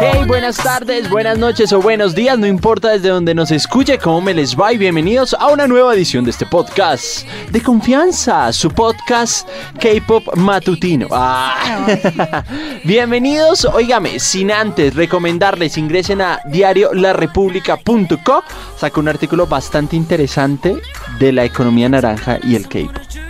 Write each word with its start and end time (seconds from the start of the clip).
Hey, 0.00 0.22
buenas 0.28 0.56
tardes, 0.56 1.10
buenas 1.10 1.38
noches 1.38 1.72
o 1.72 1.82
buenos 1.82 2.14
días, 2.14 2.38
no 2.38 2.46
importa 2.46 2.90
desde 2.90 3.08
donde 3.08 3.34
nos 3.34 3.50
escuche, 3.50 3.98
cómo 3.98 4.20
me 4.20 4.32
les 4.32 4.56
va 4.56 4.72
y 4.72 4.78
bienvenidos 4.78 5.34
a 5.34 5.48
una 5.48 5.66
nueva 5.66 5.92
edición 5.92 6.24
de 6.24 6.30
este 6.30 6.46
podcast 6.46 7.26
de 7.50 7.60
confianza, 7.60 8.52
su 8.52 8.70
podcast 8.70 9.48
K-Pop 9.80 10.36
matutino. 10.36 11.08
Ah. 11.10 12.44
bienvenidos, 12.84 13.64
óigame, 13.64 14.20
sin 14.20 14.52
antes 14.52 14.94
recomendarles 14.94 15.76
ingresen 15.76 16.20
a 16.20 16.40
diariolarepublica.co, 16.46 18.44
saca 18.76 19.00
un 19.00 19.08
artículo 19.08 19.48
bastante 19.48 19.96
interesante 19.96 20.76
de 21.18 21.32
la 21.32 21.44
economía 21.44 21.88
naranja 21.88 22.38
y 22.44 22.54
el 22.54 22.68
K-Pop. 22.68 23.27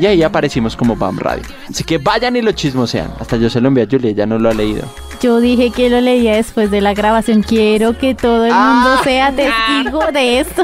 Y 0.00 0.06
ahí 0.06 0.22
aparecimos 0.22 0.74
como 0.76 0.96
BAM 0.96 1.18
Radio. 1.18 1.42
Así 1.68 1.84
que 1.84 1.98
vayan 1.98 2.34
y 2.34 2.40
lo 2.42 2.52
chismosean. 2.52 3.12
Hasta 3.20 3.36
yo 3.36 3.50
se 3.50 3.60
lo 3.60 3.68
envié 3.68 3.84
a 3.84 3.86
Julia, 3.90 4.12
ya 4.12 4.24
no 4.24 4.38
lo 4.38 4.48
ha 4.48 4.54
leído. 4.54 4.82
Yo 5.22 5.38
dije 5.40 5.70
que 5.70 5.90
lo 5.90 6.00
leía 6.00 6.36
después 6.36 6.70
de 6.70 6.80
la 6.80 6.94
grabación. 6.94 7.42
Quiero 7.42 7.98
que 7.98 8.14
todo 8.14 8.46
el 8.46 8.52
mundo 8.52 8.88
Ah. 8.96 9.00
sea 9.04 9.30
testigo 9.30 10.00
de 10.10 10.40
esto. 10.40 10.62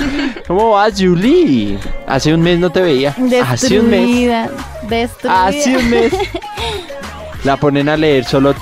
¿Cómo 0.48 0.70
vas, 0.70 0.94
Julie? 0.96 1.78
Hace 2.06 2.32
un 2.32 2.40
mes 2.40 2.58
no 2.58 2.70
te 2.70 2.80
veía. 2.80 3.14
Hace 3.46 3.78
un 3.78 3.90
mes. 3.90 4.48
Destruida. 4.88 5.46
Hace 5.46 5.76
un 5.76 5.90
mes. 5.90 6.12
La 7.44 7.58
ponen 7.58 7.90
a 7.90 7.96
leer 7.98 8.24
solo 8.24 8.54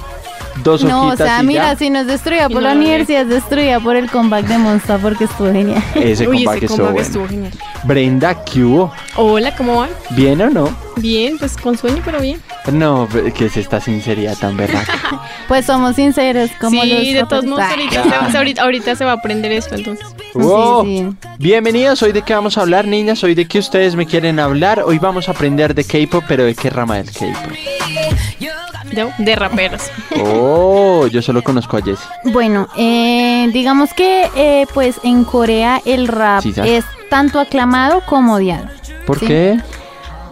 dos 0.62 0.84
No, 0.84 1.02
o 1.02 1.08
hojitas 1.08 1.26
sea, 1.28 1.42
y 1.42 1.46
mira, 1.46 1.72
ya. 1.72 1.78
si 1.78 1.90
no 1.90 2.00
es 2.00 2.06
destruida 2.06 2.46
Y 2.48 2.52
por 2.52 2.62
no 2.62 2.68
la 2.68 2.74
universidad, 2.74 3.22
es 3.22 3.28
destruida 3.28 3.80
por 3.80 3.96
el 3.96 4.10
comeback 4.10 4.46
de 4.46 4.58
Monster 4.58 4.98
porque 5.00 5.24
estuvo 5.24 5.52
genial. 5.52 5.82
Ese 5.94 6.28
Uy, 6.28 6.44
comeback 6.44 6.56
ese 6.56 6.66
estuvo 6.66 6.76
comeback 6.86 6.92
bueno. 6.94 7.06
estuvo 7.06 7.28
genial. 7.28 7.52
Brenda, 7.84 8.44
¿qué 8.44 8.62
hubo? 8.64 8.92
Hola, 9.16 9.54
¿cómo 9.56 9.76
van? 9.78 9.90
¿Bien 10.10 10.40
o 10.42 10.50
no? 10.50 10.68
Bien, 10.96 11.38
pues 11.38 11.56
con 11.56 11.76
sueño, 11.76 12.00
pero 12.04 12.20
bien. 12.20 12.40
No, 12.72 13.08
que 13.36 13.46
es 13.46 13.56
esta 13.56 13.80
sinceridad 13.80 14.36
tan 14.38 14.56
verdad. 14.56 14.82
Pues 15.48 15.66
somos 15.66 15.96
sinceros, 15.96 16.50
como 16.58 16.80
sí, 16.82 16.88
los 16.90 17.02
de 17.04 17.24
todos 17.28 17.44
modos, 17.44 17.64
Ah. 17.64 17.70
ahorita, 17.72 18.02
se 18.02 18.08
va, 18.08 18.38
ahorita, 18.38 18.62
ahorita 18.62 18.96
se 18.96 19.04
va 19.04 19.10
a 19.10 19.14
aprender 19.14 19.52
esto, 19.52 19.74
entonces. 19.74 20.06
Wow. 20.32 20.84
Sí, 20.86 21.06
sí. 21.20 21.28
Bienvenidos, 21.38 22.02
hoy 22.02 22.12
de 22.12 22.22
qué 22.22 22.32
vamos 22.34 22.56
a 22.56 22.62
hablar, 22.62 22.86
niñas, 22.86 23.22
hoy 23.24 23.34
de 23.34 23.46
qué 23.46 23.58
ustedes 23.58 23.94
me 23.94 24.06
quieren 24.06 24.40
hablar. 24.40 24.82
Hoy 24.86 24.98
vamos 24.98 25.28
a 25.28 25.32
aprender 25.32 25.74
de 25.74 25.84
K-pop, 25.84 26.24
pero 26.26 26.44
de 26.44 26.54
qué 26.54 26.70
rama 26.70 26.96
del 26.96 27.10
K-pop. 27.12 27.52
¿De, 28.90 29.12
de 29.18 29.36
raperos. 29.36 29.82
Oh, 30.22 31.06
yo 31.10 31.20
solo 31.20 31.42
conozco 31.42 31.76
a 31.76 31.82
Jessie. 31.82 32.06
Bueno, 32.24 32.68
eh, 32.76 33.50
digamos 33.52 33.92
que 33.92 34.30
eh, 34.34 34.66
pues 34.72 34.96
en 35.02 35.24
Corea 35.24 35.82
el 35.84 36.08
rap 36.08 36.42
es 36.64 36.84
tanto 37.10 37.38
aclamado 37.38 38.00
como 38.06 38.34
odiado. 38.36 38.66
¿Por 39.06 39.18
Sí. 39.18 39.26
qué? 39.26 39.60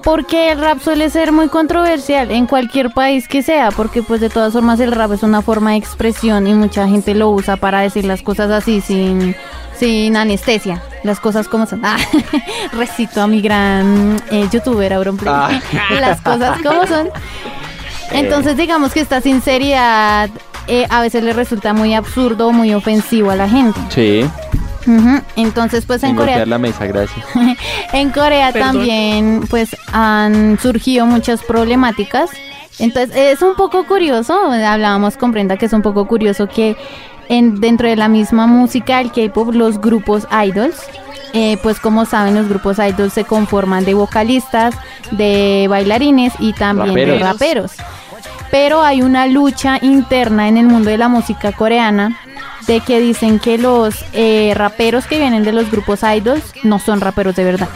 Porque 0.03 0.50
el 0.50 0.61
rap 0.61 0.81
suele 0.81 1.11
ser 1.11 1.31
muy 1.33 1.48
controversial 1.48 2.31
en 2.31 2.47
cualquier 2.47 2.92
país 2.92 3.28
que 3.28 3.42
sea, 3.42 3.70
porque 3.70 4.03
pues 4.03 4.20
de 4.20 4.31
todas 4.31 4.53
formas 4.53 4.81
el 4.81 4.92
rap 4.92 5.12
es 5.12 5.22
una 5.22 5.42
forma 5.42 5.72
de 5.72 5.77
expresión 5.77 6.47
y 6.47 6.55
mucha 6.55 6.89
gente 6.89 7.14
lo 7.14 7.31
usa 7.31 7.56
para 7.56 7.81
decir 7.81 8.05
las 8.05 8.22
cosas 8.22 8.50
así 8.50 8.81
sin, 8.81 9.36
sin 9.77 10.17
anestesia, 10.17 10.83
las 11.05 11.20
cosas 11.20 11.48
como 11.48 11.67
son. 11.67 11.83
Ah, 11.84 11.97
recito 12.72 13.20
a 13.20 13.27
mi 13.27 13.41
gran 13.41 14.20
eh, 14.31 14.48
youtuber 14.50 14.92
Auronplay. 14.92 15.33
Ah. 15.33 15.61
las 16.00 16.20
cosas 16.20 16.61
como 16.62 16.87
son. 16.87 17.09
Entonces 18.12 18.56
digamos 18.56 18.92
que 18.92 19.00
esta 19.00 19.20
sinceridad 19.20 20.31
eh, 20.66 20.87
a 20.89 21.00
veces 21.00 21.22
le 21.25 21.33
resulta 21.33 21.72
muy 21.72 21.94
absurdo 21.94 22.48
o 22.48 22.53
muy 22.53 22.75
ofensivo 22.75 23.31
a 23.31 23.37
la 23.37 23.48
gente. 23.48 23.78
Sí, 23.91 24.25
Ujú. 24.86 25.20
Entonces 25.36 25.84
pues 25.86 26.02
en 26.02 26.16
Corea 26.16 26.44
la 26.47 26.58
mesa, 26.58 26.86
gracias. 26.86 27.25
en 27.93 28.10
Corea 28.10 28.53
Perdón. 28.53 28.72
también 28.72 29.44
pues 29.48 29.76
han 29.93 30.59
surgido 30.60 31.06
muchas 31.06 31.43
problemáticas. 31.43 32.31
Entonces 32.78 33.15
es 33.15 33.42
un 33.42 33.54
poco 33.54 33.84
curioso, 33.87 34.34
hablábamos 34.50 35.16
con 35.16 35.31
Brenda 35.32 35.56
que 35.56 35.66
es 35.66 35.72
un 35.72 35.82
poco 35.82 36.06
curioso 36.06 36.48
que 36.48 36.76
en, 37.28 37.60
dentro 37.60 37.88
de 37.88 37.97
la 37.97 38.09
misma 38.09 38.47
música 38.47 38.98
del 38.98 39.12
K-pop 39.12 39.54
los 39.54 39.81
grupos 39.81 40.26
idols, 40.44 40.76
eh, 41.32 41.59
pues 41.62 41.78
como 41.81 42.04
saben 42.04 42.34
los 42.34 42.48
grupos 42.48 42.78
idols 42.78 43.12
se 43.12 43.25
conforman 43.25 43.84
de 43.84 43.94
vocalistas, 43.94 44.75
de 45.12 45.66
bailarines 45.69 46.32
y 46.38 46.53
también 46.53 46.94
de 46.94 47.19
raperos. 47.19 47.72
Pero 48.50 48.82
hay 48.82 49.00
una 49.00 49.26
lucha 49.26 49.78
interna 49.81 50.48
en 50.48 50.59
el 50.59 50.66
mundo 50.66 50.91
de 50.91 50.98
la 50.98 51.09
música 51.09 51.53
coreana 51.53 52.19
de 52.67 52.81
que 52.81 53.00
dicen 53.00 53.39
que 53.39 53.59
los 53.59 53.95
eh, 54.12 54.53
raperos 54.55 55.06
que 55.06 55.19
vienen 55.19 55.45
de 55.45 55.53
los 55.53 55.71
grupos 55.71 56.00
idols 56.03 56.43
no 56.62 56.78
son 56.78 57.00
raperos 57.00 57.37
de 57.37 57.45
verdad. 57.45 57.69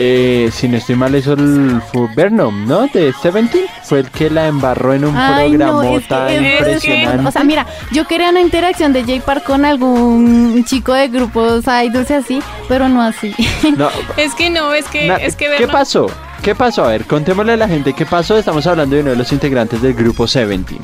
Eh, 0.00 0.50
si 0.52 0.68
no 0.68 0.76
estoy 0.76 0.94
mal, 0.94 1.12
eso 1.16 1.32
el- 1.32 1.82
fue 1.92 2.06
Vernon, 2.14 2.66
¿no? 2.68 2.86
De 2.86 3.12
Seventeen. 3.20 3.64
Fue 3.82 4.00
el 4.00 4.10
que 4.10 4.30
la 4.30 4.46
embarró 4.46 4.94
en 4.94 5.04
un 5.04 5.16
Ay, 5.16 5.50
no, 5.52 5.78
programa 5.80 5.90
es 5.96 6.02
que 6.02 6.08
tan 6.08 6.28
es- 6.28 6.36
es 6.38 6.82
que- 6.82 6.94
impresionante. 6.94 7.28
o 7.28 7.32
sea, 7.32 7.42
mira, 7.44 7.66
yo 7.90 8.06
quería 8.06 8.28
una 8.30 8.40
interacción 8.40 8.92
de 8.92 9.02
Jay 9.04 9.18
Park 9.20 9.42
con 9.44 9.64
algún 9.64 10.64
chico 10.66 10.92
de 10.92 11.08
grupos 11.08 11.64
idols 11.66 12.10
y 12.10 12.12
así, 12.14 12.42
pero 12.68 12.88
no 12.88 13.02
así. 13.02 13.34
No, 13.76 13.88
Es 14.16 14.34
que 14.34 14.50
no, 14.50 14.72
es 14.72 14.86
que, 14.86 15.08
na- 15.08 15.16
es 15.16 15.34
que 15.34 15.50
¿Qué 15.58 15.66
pasó? 15.66 16.06
¿Qué 16.42 16.54
pasó? 16.54 16.84
A 16.84 16.88
ver, 16.88 17.04
contémosle 17.04 17.54
a 17.54 17.56
la 17.56 17.66
gente 17.66 17.92
qué 17.92 18.06
pasó. 18.06 18.38
Estamos 18.38 18.64
hablando 18.68 18.94
de 18.94 19.02
uno 19.02 19.10
de 19.10 19.16
los 19.16 19.32
integrantes 19.32 19.82
del 19.82 19.94
grupo 19.94 20.28
Seventeen. 20.28 20.80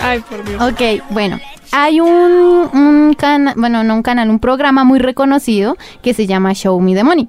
Ay, 0.00 0.20
por 0.20 0.42
Dios. 0.44 0.62
ok, 0.62 1.02
bueno. 1.10 1.38
Hay 1.76 1.98
un, 1.98 2.70
un 2.72 3.14
canal, 3.18 3.54
bueno, 3.56 3.82
no 3.82 3.96
un 3.96 4.02
canal, 4.02 4.30
un 4.30 4.38
programa 4.38 4.84
muy 4.84 5.00
reconocido 5.00 5.76
que 6.02 6.14
se 6.14 6.24
llama 6.24 6.54
Show 6.54 6.80
Me 6.80 6.94
the 6.94 7.02
Money. 7.02 7.28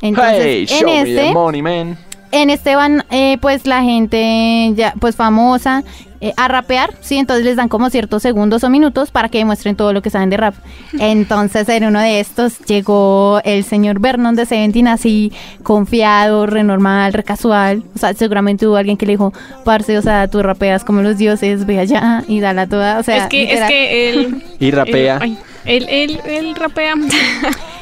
Entonces, 0.00 0.42
hey, 0.42 0.60
en 0.62 0.66
show 0.66 0.90
me 0.90 1.04
the 1.04 1.20
este, 1.20 1.32
money, 1.32 1.62
man. 1.62 1.96
En 2.42 2.50
este 2.50 2.76
van 2.76 3.04
eh, 3.10 3.38
pues 3.40 3.66
la 3.66 3.82
gente 3.82 4.72
ya 4.76 4.94
pues 5.00 5.16
famosa 5.16 5.82
eh, 6.20 6.32
a 6.38 6.48
rapear, 6.48 6.90
sí, 7.02 7.16
entonces 7.18 7.44
les 7.44 7.56
dan 7.56 7.68
como 7.68 7.90
ciertos 7.90 8.22
segundos 8.22 8.64
o 8.64 8.70
minutos 8.70 9.10
para 9.10 9.28
que 9.28 9.38
demuestren 9.38 9.76
todo 9.76 9.92
lo 9.92 10.00
que 10.00 10.08
saben 10.08 10.30
de 10.30 10.38
rap. 10.38 10.54
Entonces 10.98 11.68
en 11.68 11.84
uno 11.84 12.00
de 12.00 12.20
estos 12.20 12.60
llegó 12.60 13.40
el 13.44 13.62
señor 13.62 14.00
Vernon 14.00 14.34
de 14.34 14.46
Seventeen 14.46 14.88
así 14.88 15.32
confiado, 15.62 16.46
renormal, 16.46 17.12
recasual, 17.12 17.82
o 17.94 17.98
sea, 17.98 18.14
seguramente 18.14 18.66
hubo 18.66 18.76
alguien 18.76 18.96
que 18.96 19.04
le 19.04 19.12
dijo, 19.12 19.34
parce, 19.64 19.98
o 19.98 20.02
sea, 20.02 20.28
tú 20.28 20.42
rapeas 20.42 20.82
como 20.84 21.02
los 21.02 21.18
dioses, 21.18 21.66
ve 21.66 21.78
allá 21.80 22.22
y 22.26 22.40
dala 22.40 22.66
toda, 22.66 22.98
o 23.00 23.02
sea, 23.02 23.18
es 23.18 23.26
que, 23.26 23.52
es 23.52 23.60
que 23.68 24.10
él. 24.10 24.42
Y 24.58 24.70
rapea. 24.70 25.16
él- 25.16 25.22
ay, 25.22 25.38
él, 25.65 25.85
él, 25.89 26.19
él 26.25 26.55
rapea. 26.55 26.93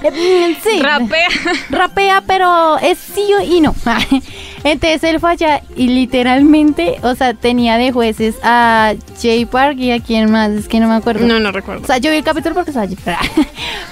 Eh, 0.03 0.55
sí, 0.63 0.79
rapea. 0.81 1.27
rapea, 1.71 2.23
pero 2.27 2.77
es 2.77 2.99
sí 2.99 3.23
y 3.49 3.61
no. 3.61 3.73
Entonces 4.63 5.03
él 5.03 5.19
falla 5.19 5.61
y 5.75 5.87
literalmente, 5.87 6.99
o 7.01 7.15
sea, 7.15 7.33
tenía 7.33 7.77
de 7.77 7.91
jueces 7.91 8.35
a 8.43 8.93
Jay 9.21 9.45
Park 9.45 9.77
y 9.79 9.91
a 9.91 9.99
quién 9.99 10.31
más, 10.31 10.51
es 10.51 10.67
que 10.67 10.79
no 10.79 10.87
me 10.87 10.95
acuerdo. 10.95 11.25
No, 11.25 11.39
no 11.39 11.51
recuerdo. 11.51 11.83
O 11.83 11.87
sea, 11.87 11.97
yo 11.97 12.11
vi 12.11 12.17
el 12.17 12.23
capítulo 12.23 12.53
porque 12.53 12.71
estaba 12.71 12.85
Jay 12.85 12.95
Park. 12.95 13.19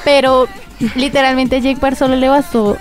Pero 0.04 0.48
literalmente 0.96 1.60
Jake 1.62 1.80
Park 1.80 1.96
solo 1.98 2.16
le 2.16 2.30
bastó 2.30 2.78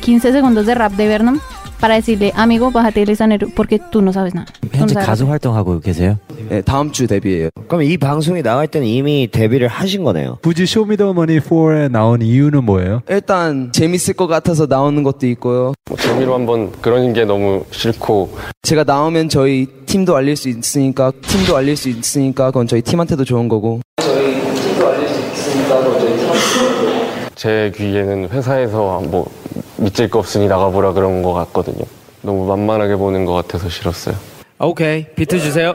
15 0.00 0.32
segundos 0.32 0.66
de 0.66 0.74
rap 0.74 0.92
de 0.92 1.08
Vernon 1.08 1.40
para 1.80 1.96
decirle, 1.96 2.32
amigo, 2.34 2.70
bájate 2.70 3.02
el 3.02 3.10
escenario 3.10 3.48
porque 3.54 3.78
tú 3.78 4.00
no 4.00 4.12
sabes 4.12 4.34
nada. 4.34 4.46
Tú 4.60 4.68
no 4.72 4.78
현재 4.78 4.94
sabes 4.94 5.06
가수 5.06 5.24
rapear". 5.26 5.32
활동하고 5.32 5.80
계세요? 5.80 6.18
네, 6.49 6.61
다음 6.61 6.91
주 6.91 7.05
데뷔예요. 7.05 7.49
그럼 7.67 7.83
이 7.83 7.95
방송이 7.97 8.41
나갈 8.41 8.67
때는 8.67 8.87
이미 8.87 9.27
데뷔를 9.31 9.67
하신 9.67 10.03
거네요. 10.03 10.39
굳이 10.41 10.65
쇼미더머니 10.65 11.39
4에 11.39 11.91
나온 11.91 12.23
이유는 12.23 12.63
뭐예요? 12.63 13.03
일단 13.07 13.71
재밌을 13.71 14.15
것 14.15 14.25
같아서 14.25 14.65
나오는 14.65 15.03
것도 15.03 15.27
있고요. 15.27 15.73
뭐 15.87 15.97
재미로 15.97 16.33
한번 16.33 16.71
그런 16.81 17.13
게 17.13 17.23
너무 17.23 17.63
싫고 17.69 18.35
제가 18.63 18.83
나오면 18.83 19.29
저희 19.29 19.67
팀도 19.85 20.15
알릴 20.15 20.35
수 20.35 20.49
있으니까 20.49 21.11
팀도 21.21 21.55
알릴 21.55 21.77
수 21.77 21.89
있으니까 21.89 22.47
그건 22.47 22.65
저희 22.67 22.81
팀한테도 22.81 23.25
좋은 23.25 23.47
거고. 23.47 23.81
저희 24.01 24.33
팀도 24.41 24.87
알릴 24.87 25.07
수 25.07 25.19
있으니까 25.19 25.77
그건 25.77 25.99
저희 25.99 26.17
팀한테도 26.17 27.35
제 27.35 27.71
귀에는 27.75 28.29
회사에서 28.29 29.01
뭐 29.05 29.29
믿질 29.77 30.09
거 30.09 30.19
없으니 30.19 30.47
나가보라 30.47 30.93
그런 30.93 31.21
거 31.21 31.33
같거든요. 31.33 31.85
너무 32.23 32.45
만만하게 32.47 32.95
보는 32.95 33.25
것 33.25 33.33
같아서 33.33 33.69
싫었어요. 33.69 34.15
오케이 34.59 35.05
비트 35.15 35.39
주세요. 35.39 35.73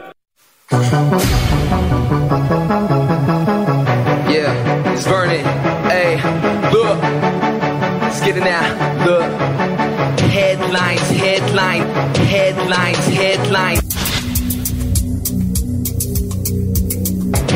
Yeah, 0.71 0.81
it's 4.93 5.05
Vernon. 5.05 5.45
Hey, 5.85 6.15
look. 6.71 6.99
Let's 8.01 8.19
get 8.21 8.37
it 8.37 8.43
now. 8.43 9.05
Look. 9.05 9.31
Headlines, 10.31 11.09
headline, 11.11 11.83
headlines, 12.15 13.05
headline. 13.05 13.84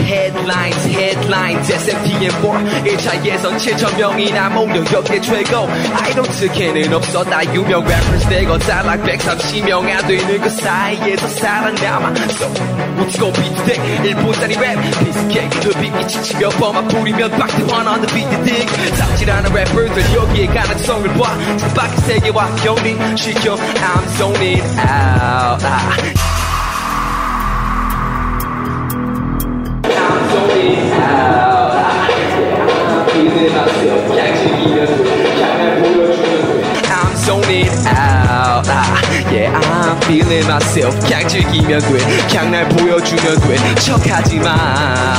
Headlines 0.10 0.86
headlines 0.86 1.70
S&P5 1.70 2.42
1차 2.84 3.24
예선 3.26 3.56
7천 3.58 3.96
명이나 3.98 4.50
모여 4.50 4.84
역대 4.92 5.22
최고. 5.22 5.70
아이돌 5.94 6.24
특혜는 6.24 6.92
없어 6.94 7.24
다 7.24 7.46
유명 7.54 7.86
래퍼스 7.86 8.28
대거 8.28 8.58
달락 8.60 9.04
130명 9.04 9.88
안 9.88 10.08
되는 10.08 10.42
그 10.42 10.50
사이에서 10.50 11.28
살아남아. 11.28 12.10
So 12.30 12.48
what's 12.98 13.18
gon' 13.20 13.34
be 13.34 13.50
today? 13.56 14.10
일본짜리 14.10 14.56
랩 14.56 14.82
비스케이크 15.04 15.70
흡입기 15.70 16.08
지치며 16.08 16.50
뻔만 16.50 16.88
부리면 16.88 17.30
박대환 17.32 17.88
on 17.88 18.02
the 18.02 18.16
beat 18.16 18.44
dig. 18.44 18.96
삽질하는 18.98 19.54
래퍼들 19.54 20.14
여기에 20.16 20.48
가능성을 20.48 21.14
봐. 21.14 21.38
밖의 21.76 21.98
세계와 22.00 22.56
격리 22.56 22.98
시켜 23.16 23.56
I'm 23.56 24.18
zoning 24.18 24.62
out. 24.80 25.66
아. 25.66 26.39
Out. 38.10 38.68
아. 38.70 39.00
Yeah 39.32 39.54
I'm 39.54 39.98
feeling 40.04 40.46
myself. 40.46 40.98
그냥 41.00 41.28
즐기면 41.28 41.80
돼. 41.80 42.28
그냥 42.28 42.52
날 42.52 42.70
보여주면 42.70 43.40
돼. 43.42 43.76
척하지 43.76 44.40
마. 44.40 45.16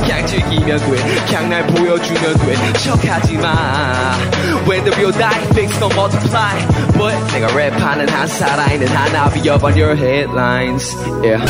그냥 0.00 0.26
즐기면 0.26 0.78
돼. 0.78 1.24
그냥 1.26 1.48
날 1.48 1.66
보여주면 1.66 2.34
돼. 2.38 2.72
척하지 2.74 3.36
마. 3.38 3.52
When 3.52 4.11
the 4.84 4.90
real 4.92 5.12
die, 5.12 5.44
things 5.54 5.78
don't 5.78 5.94
multiply. 5.94 6.54
But 6.98 7.14
nigga, 7.30 7.54
red 7.54 7.72
be 9.34 9.48
up 9.48 9.62
on 9.64 9.76
your 9.76 9.94
headlines. 9.94 10.94
Yeah. 11.22 11.44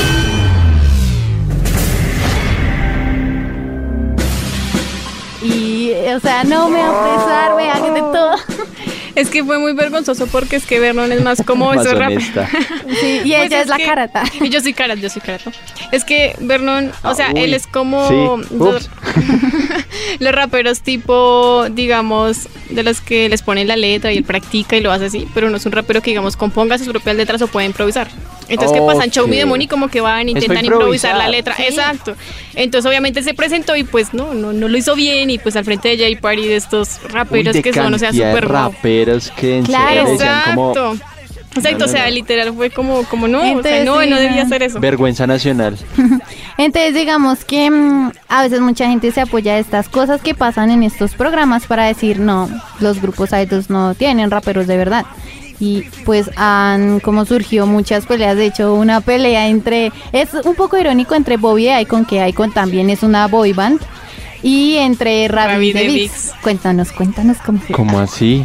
Y, 5.42 5.92
o 6.14 6.20
sea, 6.20 6.44
no 6.44 6.68
me 6.68 6.80
me 7.56 7.90
de 7.90 8.00
todo. 8.00 8.36
Es 9.14 9.28
que 9.28 9.44
fue 9.44 9.58
muy 9.58 9.74
vergonzoso 9.74 10.26
porque 10.26 10.56
es 10.56 10.64
que 10.64 10.80
Vernon 10.80 11.12
es 11.12 11.22
más 11.22 11.42
como 11.44 11.72
eso 11.74 11.94
rap. 11.94 12.12
Y 12.12 12.22
pues 12.22 13.24
ella 13.24 13.60
es, 13.60 13.68
la 13.68 13.78
karata. 13.78 14.22
Y 14.40 14.48
yo 14.50 14.60
soy 14.60 14.72
karata, 14.72 15.00
yo 15.00 15.10
soy 15.10 15.20
karata. 15.20 15.52
Es 15.90 16.04
que 16.04 16.34
Vernon, 16.40 16.90
o 17.02 17.14
sea, 17.14 17.30
él 17.32 17.52
es 17.54 17.66
como... 17.66 18.40
los, 20.20 20.32
raperos 20.32 20.80
tipo, 20.80 21.66
digamos, 21.70 22.48
de 22.70 22.82
los 22.82 23.00
que 23.00 23.28
les 23.28 23.42
ponen 23.42 23.68
la 23.68 23.76
letra 23.76 24.12
y 24.12 24.18
él 24.18 24.24
practica 24.24 24.76
y 24.76 24.80
lo 24.80 24.92
hace 24.92 25.06
así, 25.06 25.26
pero 25.34 25.50
no 25.50 25.56
es 25.56 25.66
un 25.66 25.72
rapero 25.72 26.00
que, 26.02 26.10
digamos, 26.10 26.36
componga 26.36 26.78
sus 26.78 26.88
propias 26.88 27.16
letras 27.16 27.42
o 27.42 27.46
puede 27.48 27.66
improvisar. 27.66 28.08
Entonces, 28.48 28.78
¿qué 28.78 28.84
pasa? 28.86 29.04
En 29.04 29.10
Show 29.10 29.26
Me 29.28 29.36
the 29.36 29.44
Ok. 29.44 29.48
Money 29.50 29.66
como 29.68 29.88
que 29.88 30.00
van, 30.00 30.28
intentan 30.28 30.64
improvisar. 30.64 31.16
la 31.16 31.28
letra. 31.28 31.54
Exacto. 31.58 32.14
Entonces, 32.54 32.86
obviamente, 32.88 33.20
él 33.20 33.24
se 33.24 33.34
presentó 33.34 33.76
y 33.76 33.84
pues 33.84 34.12
no, 34.12 34.34
no, 34.34 34.52
no 34.52 34.68
lo 34.68 34.76
hizo 34.76 34.94
bien 34.94 35.30
y 35.30 35.38
pues 35.38 35.56
al 35.56 35.64
frente 35.64 35.88
de 35.88 35.98
Jay 35.98 36.16
Party 36.16 36.46
de 36.46 36.56
estos 36.56 37.00
raperos 37.08 37.54
Uy, 37.54 37.62
de 37.62 37.62
que 37.62 37.72
son, 37.72 37.94
o 37.94 37.98
sea, 37.98 38.12
súper 38.12 38.48
raperos 38.48 39.30
que 39.36 39.58
en 39.58 39.64
Claro. 39.64 39.88
serio 39.94 40.12
decían 40.12 40.42
como 40.54 40.96
Exacto. 41.54 41.84
O 41.84 41.88
sea, 41.88 42.08
literal 42.10 42.52
fue 42.54 42.70
como, 42.70 43.04
como 43.04 43.28
no, 43.28 43.40
o 43.40 43.44
Entonces, 43.44 43.72
sea, 43.72 43.84
no, 43.84 44.00
sí, 44.00 44.08
no 44.08 44.16
debía 44.16 44.42
hacer 44.42 44.62
eso. 44.62 44.80
vergüenza 44.80 45.26
nacional. 45.26 45.76
Entonces 46.58 46.94
digamos 46.94 47.44
que 47.44 47.70
mm, 47.70 48.12
a 48.28 48.42
veces 48.42 48.60
mucha 48.60 48.88
gente 48.88 49.10
se 49.12 49.20
apoya 49.20 49.54
a 49.54 49.58
estas 49.58 49.88
cosas 49.88 50.20
que 50.20 50.34
pasan 50.34 50.70
en 50.70 50.82
estos 50.82 51.14
programas 51.14 51.66
para 51.66 51.84
decir 51.84 52.20
no, 52.20 52.48
los 52.80 53.00
grupos 53.00 53.32
idols 53.32 53.70
no 53.70 53.94
tienen 53.94 54.30
raperos 54.30 54.66
de 54.66 54.76
verdad. 54.76 55.04
Y 55.60 55.82
pues 56.04 56.28
han 56.36 56.98
como 56.98 57.24
surgió 57.24 57.66
muchas 57.66 58.06
peleas, 58.06 58.36
de 58.36 58.46
hecho 58.46 58.74
una 58.74 59.00
pelea 59.00 59.46
entre, 59.46 59.92
es 60.10 60.34
un 60.34 60.56
poco 60.56 60.76
irónico 60.76 61.14
entre 61.14 61.36
Bobby 61.36 61.66
de 61.66 61.80
Icon, 61.82 62.04
que 62.04 62.26
Icon 62.28 62.50
también 62.52 62.90
es 62.90 63.04
una 63.04 63.28
boy 63.28 63.52
band, 63.52 63.80
y 64.42 64.76
entre 64.78 65.28
Ravi 65.28 65.52
Ravi 65.52 65.72
de 65.72 65.80
de. 65.80 66.10
Cuéntanos, 66.42 66.90
cuéntanos 66.90 67.36
cómo 67.38 67.60
fue. 67.60 67.76
¿Cómo 67.76 68.00
así? 68.00 68.44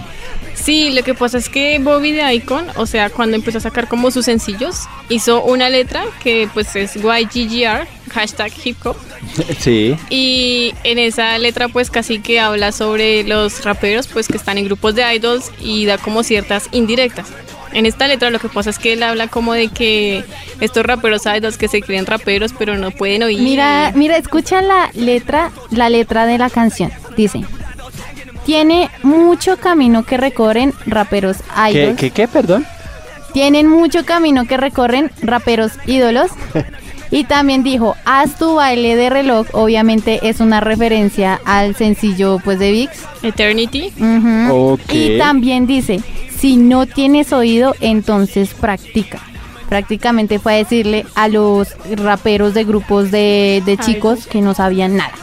Sí, 0.62 0.90
lo 0.92 1.04
que 1.04 1.14
pasa 1.14 1.38
es 1.38 1.50
que 1.50 1.78
Bobby 1.80 2.12
de 2.12 2.34
Icon, 2.34 2.68
o 2.76 2.86
sea, 2.86 3.10
cuando 3.10 3.36
empezó 3.36 3.60
a 3.60 3.62
sacar 3.62 3.88
como 3.88 4.12
sus 4.12 4.26
sencillos, 4.26 4.82
hizo 5.08 5.44
una 5.44 5.70
letra 5.70 6.04
que 6.22 6.50
pues 6.54 6.76
es 6.76 6.96
YGGR, 6.96 7.88
hashtag 8.12 8.52
hip 8.64 8.78
hop, 8.86 8.98
Sí. 9.60 9.96
y 10.10 10.74
en 10.84 10.98
esa 11.00 11.38
letra 11.38 11.68
pues 11.70 11.90
casi 11.92 12.20
que 12.20 12.40
habla 12.40 12.72
sobre 12.72 13.24
los 13.24 13.64
raperos 13.64 14.08
pues 14.08 14.28
que 14.28 14.38
están 14.38 14.58
en 14.58 14.66
grupos 14.66 14.96
de 14.96 15.16
idols 15.16 15.52
y 15.60 15.86
da 15.86 15.98
como 15.98 16.24
ciertas 16.24 16.68
indirectas. 16.72 17.28
En 17.74 17.86
esta 17.86 18.08
letra 18.08 18.30
lo 18.30 18.40
que 18.40 18.48
pasa 18.50 18.70
es 18.70 18.80
que 18.80 18.94
él 18.94 19.04
habla 19.04 19.28
como 19.28 19.54
de 19.54 19.68
que 19.68 20.24
estos 20.62 20.84
raperos 20.86 21.24
idols 21.26 21.58
que 21.58 21.68
se 21.68 21.82
creen 21.82 22.06
raperos 22.06 22.54
pero 22.58 22.78
no 22.78 22.92
pueden 22.92 23.24
oír. 23.24 23.40
Mira, 23.42 23.92
mira, 23.94 24.18
escucha 24.18 24.62
la 24.62 24.90
letra, 24.96 25.52
la 25.70 25.90
letra 25.90 26.26
de 26.26 26.38
la 26.38 26.50
canción. 26.50 26.92
Dice, 27.16 27.42
tiene 28.48 28.90
mucho 29.04 29.58
camino 29.58 30.06
que 30.06 30.16
recorren 30.16 30.74
raperos 30.86 31.36
¿Qué, 31.70 31.72
idols. 31.82 32.00
qué, 32.00 32.12
qué, 32.12 32.30
perdón? 32.30 32.66
Tienen 33.34 33.68
mucho 33.68 34.06
camino 34.06 34.48
que 34.48 34.56
recorren 34.56 35.12
raperos 35.22 35.74
ídolos. 35.86 36.32
Y 37.10 37.24
también 37.24 37.64
dijo, 37.64 37.96
haz 38.04 38.38
tu 38.38 38.56
baile 38.56 38.98
de 38.98 39.10
reloj. 39.10 39.48
Obviamente 39.54 40.28
es 40.28 40.42
una 40.42 40.60
referencia 40.60 41.40
al 41.46 41.74
sencillo 41.74 42.38
pues 42.44 42.60
de 42.60 42.70
VIX. 42.72 42.92
Eternity. 43.24 43.94
Y 44.92 45.18
también 45.18 45.68
dice, 45.68 46.02
si 46.38 46.58
no 46.58 46.86
tienes 46.86 47.32
oído, 47.32 47.76
entonces 47.80 48.54
practica. 48.54 49.20
Prácticamente 49.70 50.38
fue 50.38 50.56
a 50.56 50.58
decirle 50.58 51.06
a 51.16 51.30
los 51.30 51.78
raperos 51.96 52.54
de 52.54 52.66
grupos 52.66 53.10
de, 53.10 53.64
de 53.66 53.78
Ay, 53.80 53.86
chicos 53.86 54.28
que 54.28 54.42
no 54.42 54.54
sabían 54.54 54.98
nada. 54.98 55.14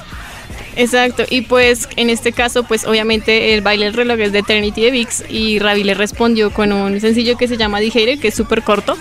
Exacto, 0.77 1.25
y 1.29 1.43
pues 1.43 1.89
en 1.97 2.11
este 2.11 2.33
caso, 2.33 2.65
pues 2.65 2.87
obviamente 2.87 3.55
el 3.55 3.61
baile 3.61 3.87
del 3.87 3.95
reloj 3.95 4.19
es 4.21 4.33
de 4.33 4.41
Eternity 4.41 4.83
de 4.83 4.91
VIX 4.91 5.25
y 5.29 5.59
Ravi 5.59 5.85
le 5.85 5.95
respondió 5.95 6.51
con 6.51 6.73
un 6.73 7.01
sencillo 7.01 7.37
que 7.37 7.49
se 7.49 7.57
llama 7.57 7.79
Hater, 7.79 8.19
que 8.19 8.29
es 8.29 8.35
súper 8.35 8.63
corto, 8.63 8.97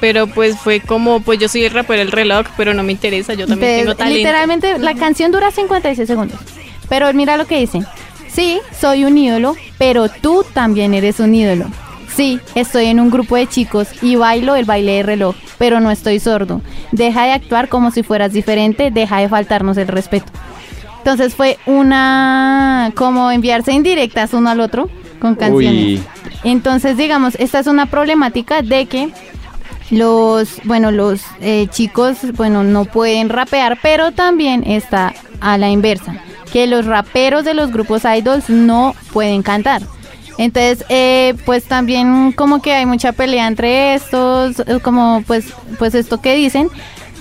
pero 0.00 0.26
pues 0.26 0.56
fue 0.58 0.80
como, 0.80 1.20
pues 1.20 1.38
yo 1.38 1.48
soy 1.48 1.64
el 1.64 1.72
rapero 1.72 2.00
del 2.00 2.12
reloj, 2.12 2.46
pero 2.56 2.74
no 2.74 2.82
me 2.82 2.92
interesa, 2.92 3.34
yo 3.34 3.46
también 3.46 3.80
tengo 3.80 3.94
talento. 3.94 4.18
literalmente 4.18 4.78
la 4.78 4.94
canción 4.94 5.32
dura 5.32 5.50
56 5.50 6.06
segundos. 6.06 6.38
Pero 6.88 7.12
mira 7.12 7.36
lo 7.36 7.46
que 7.46 7.58
dice. 7.58 7.80
Sí, 8.28 8.60
soy 8.78 9.04
un 9.04 9.16
ídolo, 9.16 9.56
pero 9.78 10.08
tú 10.08 10.44
también 10.52 10.94
eres 10.94 11.20
un 11.20 11.34
ídolo. 11.34 11.66
Sí, 12.14 12.40
estoy 12.54 12.86
en 12.86 13.00
un 13.00 13.10
grupo 13.10 13.36
de 13.36 13.46
chicos 13.46 13.88
y 14.02 14.16
bailo 14.16 14.56
el 14.56 14.64
baile 14.64 14.92
de 14.92 15.02
reloj, 15.02 15.36
pero 15.58 15.80
no 15.80 15.90
estoy 15.90 16.18
sordo. 16.18 16.62
Deja 16.92 17.24
de 17.24 17.32
actuar 17.32 17.68
como 17.68 17.90
si 17.90 18.02
fueras 18.02 18.32
diferente, 18.32 18.90
deja 18.90 19.18
de 19.20 19.28
faltarnos 19.28 19.76
el 19.76 19.88
respeto. 19.88 20.32
Entonces 21.06 21.36
fue 21.36 21.56
una 21.66 22.90
como 22.96 23.30
enviarse 23.30 23.70
indirectas 23.70 24.32
uno 24.32 24.50
al 24.50 24.58
otro 24.58 24.90
con 25.20 25.36
canciones. 25.36 26.00
Uy. 26.00 26.04
Entonces, 26.42 26.96
digamos, 26.96 27.36
esta 27.36 27.60
es 27.60 27.68
una 27.68 27.86
problemática 27.86 28.60
de 28.60 28.86
que 28.86 29.10
los, 29.90 30.60
bueno, 30.64 30.90
los 30.90 31.22
eh, 31.40 31.68
chicos, 31.70 32.16
bueno, 32.34 32.64
no 32.64 32.86
pueden 32.86 33.28
rapear, 33.28 33.78
pero 33.80 34.10
también 34.10 34.64
está 34.66 35.14
a 35.40 35.56
la 35.58 35.70
inversa, 35.70 36.16
que 36.52 36.66
los 36.66 36.86
raperos 36.86 37.44
de 37.44 37.54
los 37.54 37.70
grupos 37.70 38.02
idols 38.04 38.50
no 38.50 38.96
pueden 39.12 39.44
cantar. 39.44 39.82
Entonces, 40.38 40.84
eh, 40.88 41.34
pues 41.44 41.66
también 41.66 42.32
como 42.32 42.60
que 42.60 42.74
hay 42.74 42.84
mucha 42.84 43.12
pelea 43.12 43.46
entre 43.46 43.94
estos, 43.94 44.58
eh, 44.58 44.80
como 44.82 45.22
pues, 45.24 45.54
pues 45.78 45.94
esto 45.94 46.20
que 46.20 46.34
dicen. 46.34 46.68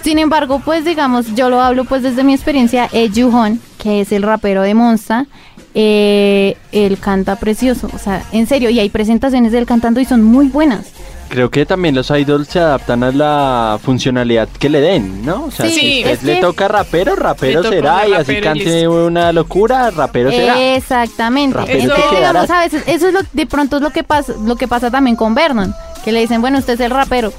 Sin 0.05 0.19
embargo, 0.19 0.61
pues 0.63 0.85
digamos, 0.85 1.33
yo 1.33 1.49
lo 1.49 1.59
hablo 1.61 1.83
pues 1.85 2.03
desde 2.03 2.23
mi 2.23 2.35
experiencia, 2.35 2.87
eh, 2.93 3.09
Juhon, 3.13 3.59
que 3.81 4.01
es 4.01 4.11
el 4.11 4.21
rapero 4.21 4.61
de 4.61 4.75
Monsta, 4.75 5.25
eh, 5.73 6.55
él 6.71 6.99
canta 6.99 7.37
precioso, 7.37 7.89
o 7.91 7.97
sea, 7.97 8.23
en 8.31 8.45
serio, 8.45 8.69
y 8.69 8.79
hay 8.79 8.89
presentaciones 8.89 9.51
de 9.51 9.57
él 9.57 9.65
cantando 9.65 9.99
y 9.99 10.05
son 10.05 10.21
muy 10.23 10.47
buenas. 10.49 10.85
Creo 11.29 11.49
que 11.49 11.65
también 11.65 11.95
los 11.95 12.11
idols 12.11 12.47
se 12.49 12.59
adaptan 12.59 13.03
a 13.03 13.11
la 13.11 13.79
funcionalidad 13.81 14.47
que 14.59 14.69
le 14.69 14.79
den, 14.79 15.25
¿no? 15.25 15.45
O 15.45 15.51
sea, 15.51 15.65
Sí, 15.65 15.73
si 15.73 16.01
es 16.03 16.13
usted 16.19 16.27
le 16.27 16.35
que- 16.35 16.41
toca 16.41 16.67
rapero, 16.67 17.15
rapero 17.15 17.63
será, 17.63 18.07
y 18.07 18.13
así 18.13 18.33
y 18.33 18.41
cante 18.41 18.63
listo. 18.63 19.07
una 19.07 19.33
locura, 19.33 19.89
rapero 19.89 20.29
será. 20.29 20.75
Exactamente. 20.75 21.57
Rapero 21.57 21.79
Es 21.79 21.83
te 21.89 21.95
que, 21.95 22.09
quedarás. 22.15 22.43
digamos, 22.43 22.49
a 22.51 22.59
veces, 22.59 22.83
eso 22.85 23.07
es 23.07 23.13
lo, 23.15 23.21
de 23.33 23.45
pronto 23.47 23.77
es 23.77 23.81
lo 23.81 23.89
que 23.89 24.03
pasa, 24.03 24.33
lo 24.45 24.55
que 24.55 24.67
pasa 24.67 24.91
también 24.91 25.15
con 25.15 25.33
Vernon, 25.33 25.73
que 26.03 26.11
le 26.11 26.19
dicen, 26.21 26.41
bueno, 26.41 26.59
usted 26.59 26.73
es 26.75 26.79
el 26.81 26.91
rapero. 26.91 27.33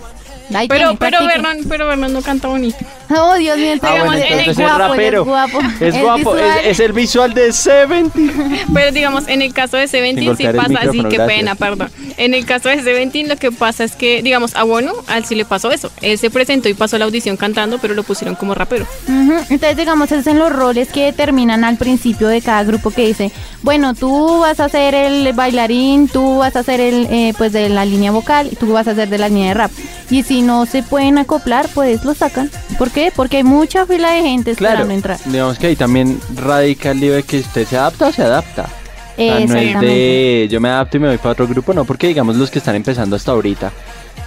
Ahí 0.54 0.68
Pero, 0.68 0.96
tiene, 0.96 0.96
pero. 0.98 1.26
Vernon, 1.26 1.58
pero 1.68 1.86
Vernon 1.86 2.12
no 2.12 2.22
canta 2.22 2.48
bonito. 2.48 2.78
Oh, 3.18 3.34
Dios 3.36 3.56
mío, 3.58 3.74
Ah, 3.82 4.02
bueno, 4.04 4.12
él 4.14 4.22
entonces 4.24 4.48
es 4.48 4.56
guapo, 4.58 4.78
rapero. 4.78 5.20
Es 5.22 5.26
guapo. 5.26 5.58
Es 5.80 5.94
El 5.94 6.02
guapo, 6.02 6.36
es, 6.36 6.42
visual- 6.42 6.60
es 6.64 6.80
el 6.80 6.92
visual 6.92 7.34
de 7.34 7.52
Seventy. 7.52 8.30
Pero 8.74 8.92
digamos, 8.92 9.28
en 9.28 9.42
el 9.42 9.52
caso 9.54 9.76
de 9.76 9.86
Seventeen 9.88 10.36
sí 10.36 10.44
el 10.44 10.56
pasa, 10.56 10.68
sí, 10.68 10.72
micrófono, 10.74 11.08
qué 11.08 11.16
gracias. 11.16 11.38
pena, 11.38 11.54
perdón. 11.54 11.90
En 12.16 12.34
el 12.34 12.44
caso 12.46 12.68
de 12.68 12.82
Seventeen 12.82 13.28
lo 13.28 13.36
que 13.36 13.52
pasa 13.52 13.84
es 13.84 13.94
que, 13.94 14.22
digamos, 14.22 14.56
a 14.56 14.64
Bono, 14.64 14.92
a 15.06 15.18
él 15.18 15.24
sí 15.24 15.34
le 15.34 15.44
pasó 15.44 15.70
eso. 15.70 15.90
Él 16.02 16.18
se 16.18 16.30
presentó 16.30 16.68
y 16.68 16.74
pasó 16.74 16.98
la 16.98 17.04
audición 17.04 17.36
cantando, 17.36 17.78
pero 17.78 17.94
lo 17.94 18.02
pusieron 18.02 18.34
como 18.34 18.54
rapero. 18.54 18.86
Entonces, 19.08 19.76
digamos, 19.76 20.10
es 20.12 20.26
en 20.26 20.38
los 20.38 20.52
roles 20.52 20.88
que 20.88 21.04
determinan 21.04 21.62
al 21.64 21.76
principio 21.76 22.28
de 22.28 22.40
cada 22.42 22.64
grupo 22.64 22.90
que 22.90 23.06
dice, 23.06 23.30
bueno, 23.62 23.94
tú 23.94 24.40
vas 24.40 24.58
a 24.60 24.68
ser 24.68 24.94
el 24.94 25.32
bailarín, 25.32 26.08
tú 26.08 26.38
vas 26.38 26.56
a 26.56 26.62
ser 26.62 26.80
el, 26.80 27.06
eh, 27.10 27.34
pues, 27.36 27.52
de 27.52 27.68
la 27.68 27.84
línea 27.84 28.10
vocal, 28.10 28.48
y 28.50 28.56
tú 28.56 28.72
vas 28.72 28.88
a 28.88 28.94
ser 28.94 29.08
de 29.08 29.18
la 29.18 29.28
línea 29.28 29.48
de 29.48 29.54
rap. 29.54 29.70
Y 30.10 30.22
si 30.22 30.42
no 30.42 30.66
se 30.66 30.82
pueden 30.82 31.18
acoplar, 31.18 31.68
pues 31.74 32.04
lo 32.04 32.14
sacan. 32.14 32.50
¿Por 32.78 32.90
qué? 32.96 33.12
Porque 33.14 33.36
hay 33.36 33.44
mucha 33.44 33.84
fila 33.86 34.10
de 34.12 34.22
gente 34.22 34.50
esperando 34.52 34.84
Claro, 34.86 34.90
entrar. 34.94 35.18
digamos 35.26 35.58
que 35.58 35.66
ahí 35.68 35.76
también 35.76 36.18
radica 36.34 36.92
el 36.92 37.00
de 37.00 37.22
que 37.22 37.40
usted 37.40 37.66
se 37.66 37.76
adapta 37.76 38.06
o 38.08 38.12
se 38.12 38.22
adapta. 38.22 38.62
O 38.62 39.16
sea, 39.16 39.32
no 39.34 39.38
es 39.38 39.42
Exactamente. 39.50 39.86
de 39.86 40.48
yo 40.50 40.60
me 40.60 40.68
adapto 40.70 40.96
y 40.96 41.00
me 41.00 41.08
voy 41.08 41.18
para 41.18 41.30
otro 41.32 41.46
grupo, 41.46 41.72
no, 41.74 41.84
porque 41.84 42.06
digamos 42.08 42.36
los 42.36 42.50
que 42.50 42.58
están 42.58 42.74
empezando 42.74 43.16
hasta 43.16 43.32
ahorita, 43.32 43.70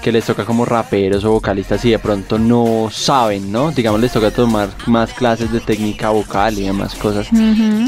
que 0.04 0.12
les 0.12 0.24
toca 0.26 0.46
como 0.46 0.66
raperos 0.66 1.26
o 1.26 1.32
vocalistas 1.32 1.84
y 1.86 1.90
de 1.92 2.00
pronto 2.00 2.38
no 2.40 2.90
saben, 2.92 3.52
¿no? 3.52 3.72
Digamos 3.72 4.00
les 4.00 4.12
toca 4.12 4.30
tomar 4.32 4.70
más 4.86 5.14
clases 5.14 5.52
de 5.52 5.60
técnica 5.60 6.10
vocal 6.12 6.58
y 6.60 6.64
demás 6.66 6.94
cosas. 6.96 7.28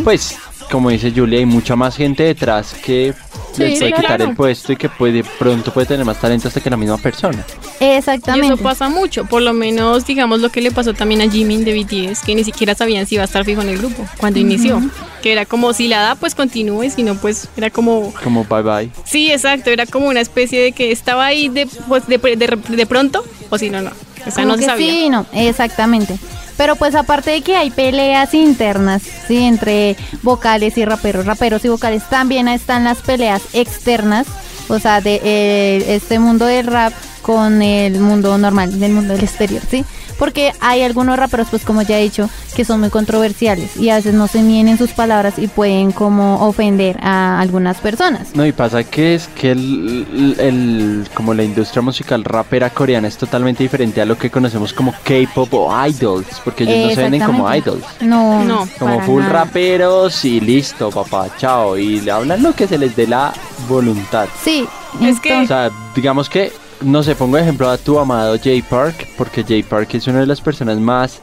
Pues, 0.03 0.35
como 0.71 0.89
dice 0.89 1.11
Julia, 1.15 1.39
hay 1.39 1.45
mucha 1.45 1.75
más 1.75 1.95
gente 1.97 2.23
detrás 2.23 2.73
que 2.83 3.13
Sí, 3.53 3.63
les 3.63 3.79
puede 3.79 3.91
claro. 3.91 4.01
quitar 4.01 4.21
el 4.21 4.35
puesto 4.35 4.71
y 4.71 4.77
que 4.77 4.87
puede, 4.87 5.11
de 5.13 5.23
pronto 5.37 5.73
puede 5.73 5.85
tener 5.85 6.05
más 6.05 6.19
talento 6.21 6.47
hasta 6.47 6.61
que 6.61 6.69
la 6.69 6.77
misma 6.77 6.97
persona. 6.97 7.45
Y 7.81 7.83
Exactamente. 7.83 8.53
eso 8.53 8.57
pasa 8.63 8.87
mucho, 8.87 9.25
por 9.25 9.41
lo 9.41 9.51
menos, 9.51 10.05
digamos, 10.05 10.39
lo 10.39 10.49
que 10.49 10.61
le 10.61 10.71
pasó 10.71 10.93
también 10.93 11.21
a 11.21 11.29
Jimin 11.29 11.65
de 11.65 11.73
BTS, 11.73 12.21
que 12.25 12.33
ni 12.33 12.45
siquiera 12.45 12.75
sabían 12.75 13.05
si 13.05 13.15
iba 13.15 13.23
a 13.23 13.25
estar 13.25 13.43
fijo 13.43 13.61
en 13.61 13.67
el 13.69 13.77
grupo 13.77 14.05
cuando 14.17 14.39
inició. 14.39 14.81
Que 15.21 15.33
era 15.33 15.45
como, 15.45 15.73
si 15.73 15.89
la 15.89 15.99
da, 16.01 16.15
pues 16.15 16.33
continúe, 16.33 16.89
si 16.89 17.03
no, 17.03 17.15
pues 17.15 17.49
era 17.57 17.69
como... 17.69 18.13
Como 18.23 18.45
bye 18.45 18.61
bye. 18.61 18.89
Sí, 19.03 19.29
exacto, 19.31 19.69
era 19.69 19.85
como 19.85 20.07
una 20.07 20.21
especie 20.21 20.61
de 20.61 20.71
que 20.71 20.91
estaba 20.93 21.25
ahí 21.25 21.49
de, 21.49 21.67
pues, 21.89 22.07
de, 22.07 22.17
de- 22.17 22.57
de 22.77 22.85
pronto, 22.85 23.21
o 23.49 23.57
si 23.57 23.69
no, 23.69 23.81
no. 23.81 23.91
O 24.25 24.31
sea, 24.31 24.43
Como 24.43 24.47
no 24.55 24.57
se 24.57 24.65
sabía. 24.65 24.89
Sí, 24.91 25.09
no, 25.09 25.25
exactamente. 25.33 26.17
Pero 26.61 26.75
pues 26.75 26.93
aparte 26.93 27.31
de 27.31 27.41
que 27.41 27.55
hay 27.55 27.71
peleas 27.71 28.35
internas, 28.35 29.01
sí, 29.27 29.37
entre 29.39 29.97
vocales 30.21 30.77
y 30.77 30.85
raperos, 30.85 31.25
raperos 31.25 31.65
y 31.65 31.69
vocales, 31.69 32.03
también 32.07 32.47
están 32.47 32.83
las 32.83 32.99
peleas 32.99 33.41
externas, 33.53 34.27
o 34.67 34.77
sea, 34.77 35.01
de 35.01 35.19
eh, 35.23 35.95
este 35.95 36.19
mundo 36.19 36.45
del 36.45 36.67
rap 36.67 36.93
con 37.23 37.63
el 37.63 37.99
mundo 37.99 38.37
normal, 38.37 38.79
del 38.79 38.91
mundo 38.91 39.15
del 39.15 39.23
exterior, 39.23 39.63
¿sí? 39.71 39.83
Porque 40.21 40.53
hay 40.59 40.83
algunos 40.83 41.17
raperos, 41.17 41.47
pues 41.49 41.65
como 41.65 41.81
ya 41.81 41.97
he 41.97 42.03
dicho, 42.03 42.29
que 42.55 42.63
son 42.63 42.79
muy 42.79 42.91
controversiales 42.91 43.75
y 43.75 43.89
a 43.89 43.95
veces 43.95 44.13
no 44.13 44.27
se 44.27 44.43
miden 44.43 44.67
en 44.67 44.77
sus 44.77 44.91
palabras 44.91 45.39
y 45.39 45.47
pueden 45.47 45.91
como 45.91 46.45
ofender 46.47 46.95
a 47.01 47.39
algunas 47.39 47.77
personas. 47.77 48.27
No, 48.35 48.45
y 48.45 48.51
pasa 48.51 48.83
que 48.83 49.15
es 49.15 49.27
que 49.29 49.49
el, 49.49 50.35
el- 50.37 51.09
como 51.15 51.33
la 51.33 51.41
industria 51.43 51.81
musical 51.81 52.23
rapera 52.23 52.69
coreana 52.69 53.07
es 53.07 53.17
totalmente 53.17 53.63
diferente 53.63 53.99
a 53.99 54.05
lo 54.05 54.15
que 54.15 54.29
conocemos 54.29 54.73
como 54.73 54.91
K-pop 55.03 55.51
o 55.55 55.87
idols, 55.87 56.27
porque 56.43 56.65
ellos 56.65 56.89
no 56.89 56.95
se 56.95 57.01
venden 57.01 57.21
como 57.23 57.51
idols. 57.55 57.83
No, 58.01 58.43
No, 58.43 58.67
Como 58.77 58.91
para 58.97 59.05
full 59.07 59.21
nada. 59.23 59.33
raperos 59.45 60.23
y 60.23 60.39
listo, 60.39 60.91
papá, 60.91 61.29
chao. 61.39 61.77
Y 61.79 61.99
le 62.01 62.11
hablan 62.11 62.43
lo 62.43 62.53
que 62.53 62.67
se 62.67 62.77
les 62.77 62.95
dé 62.95 63.07
la 63.07 63.33
voluntad. 63.67 64.27
Sí, 64.43 64.67
Es 65.01 65.19
que- 65.19 65.41
O 65.41 65.47
sea, 65.47 65.71
digamos 65.95 66.29
que, 66.29 66.51
no 66.81 67.03
sé, 67.03 67.15
pongo 67.15 67.37
de 67.37 67.43
ejemplo 67.43 67.69
a 67.69 67.77
tu 67.77 67.99
amado 67.99 68.35
Jay 68.41 68.61
Park, 68.61 69.07
porque 69.17 69.43
Jay 69.43 69.63
Park 69.63 69.89
es 69.93 70.07
una 70.07 70.19
de 70.19 70.25
las 70.27 70.41
personas 70.41 70.77
más, 70.79 71.21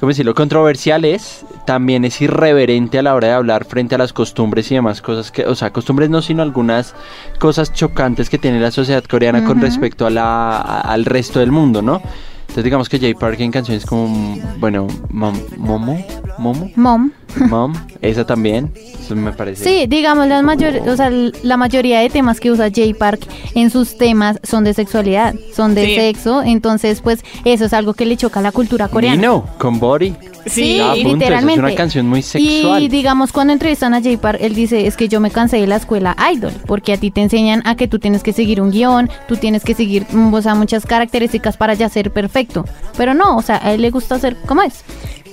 ¿cómo 0.00 0.08
decirlo?, 0.10 0.34
controversiales. 0.34 1.44
También 1.66 2.04
es 2.04 2.20
irreverente 2.20 2.98
a 2.98 3.02
la 3.02 3.14
hora 3.14 3.28
de 3.28 3.34
hablar 3.34 3.64
frente 3.64 3.94
a 3.94 3.98
las 3.98 4.12
costumbres 4.12 4.70
y 4.72 4.74
demás 4.74 5.00
cosas 5.00 5.30
que, 5.30 5.46
o 5.46 5.54
sea, 5.54 5.72
costumbres 5.72 6.10
no, 6.10 6.20
sino 6.22 6.42
algunas 6.42 6.94
cosas 7.38 7.72
chocantes 7.72 8.28
que 8.28 8.38
tiene 8.38 8.58
la 8.60 8.70
sociedad 8.72 9.04
coreana 9.04 9.44
con 9.44 9.60
respecto 9.60 10.04
a 10.06 10.10
la, 10.10 10.56
a- 10.58 10.80
al 10.80 11.04
resto 11.04 11.38
del 11.40 11.52
mundo, 11.52 11.82
¿no? 11.82 12.02
Entonces 12.40 12.64
digamos 12.64 12.88
que 12.88 12.98
Jay 12.98 13.14
Park 13.14 13.40
en 13.40 13.50
canciones 13.52 13.86
como, 13.86 14.36
bueno, 14.58 14.86
Mom- 15.10 15.40
Momo, 15.56 16.04
Momo, 16.42 16.70
Mom. 16.76 17.10
Mom, 17.48 17.72
esa 18.02 18.26
también, 18.26 18.70
eso 19.00 19.16
me 19.16 19.32
parece. 19.32 19.64
Sí, 19.64 19.86
digamos, 19.86 20.26
las 20.26 20.42
mayor, 20.42 20.86
o 20.86 20.96
sea, 20.96 21.10
la 21.10 21.56
mayoría 21.56 22.00
de 22.00 22.10
temas 22.10 22.40
que 22.40 22.50
usa 22.50 22.68
Jay 22.74 22.92
Park 22.92 23.26
en 23.54 23.70
sus 23.70 23.96
temas 23.96 24.38
son 24.42 24.64
de 24.64 24.74
sexualidad, 24.74 25.34
son 25.54 25.74
de 25.74 25.86
Sí. 25.86 25.94
sexo, 25.94 26.42
entonces 26.42 27.00
pues 27.00 27.24
eso 27.44 27.64
es 27.64 27.72
algo 27.72 27.94
que 27.94 28.04
le 28.04 28.16
choca 28.16 28.40
a 28.40 28.42
la 28.42 28.52
cultura 28.52 28.88
coreana. 28.88 29.16
Nino, 29.16 29.44
con 29.58 29.78
Body. 29.80 30.14
Sí, 30.46 30.80
punto, 31.02 31.08
literalmente. 31.14 31.60
Es 31.60 31.66
una 31.66 31.74
canción 31.76 32.08
muy 32.08 32.20
sexual. 32.20 32.82
Y 32.82 32.88
digamos, 32.88 33.30
cuando 33.32 33.52
entrevistan 33.52 33.94
a 33.94 34.02
Jay 34.02 34.16
Park, 34.16 34.38
él 34.42 34.54
dice, 34.56 34.86
es 34.88 34.96
que 34.96 35.08
yo 35.08 35.20
me 35.20 35.30
cansé 35.30 35.58
de 35.58 35.68
la 35.68 35.76
escuela 35.76 36.16
idol, 36.34 36.52
porque 36.66 36.92
a 36.92 36.96
ti 36.96 37.12
te 37.12 37.22
enseñan 37.22 37.62
a 37.64 37.76
que 37.76 37.86
tú 37.86 37.98
tienes 38.00 38.22
que 38.24 38.32
seguir 38.32 38.60
un 38.60 38.72
guion, 38.72 39.08
tú 39.28 39.36
tienes 39.36 39.62
que 39.62 39.74
seguir, 39.74 40.04
mm, 40.10 40.34
o 40.34 40.42
sea, 40.42 40.54
muchas 40.56 40.84
características 40.84 41.56
para 41.56 41.74
ya 41.74 41.88
ser 41.88 42.10
perfecto. 42.10 42.64
Pero 42.96 43.14
no, 43.14 43.36
o 43.36 43.42
sea, 43.42 43.60
a 43.62 43.72
él 43.72 43.80
le 43.82 43.90
gusta 43.90 44.18
ser 44.18 44.36
como 44.44 44.62
es. 44.62 44.82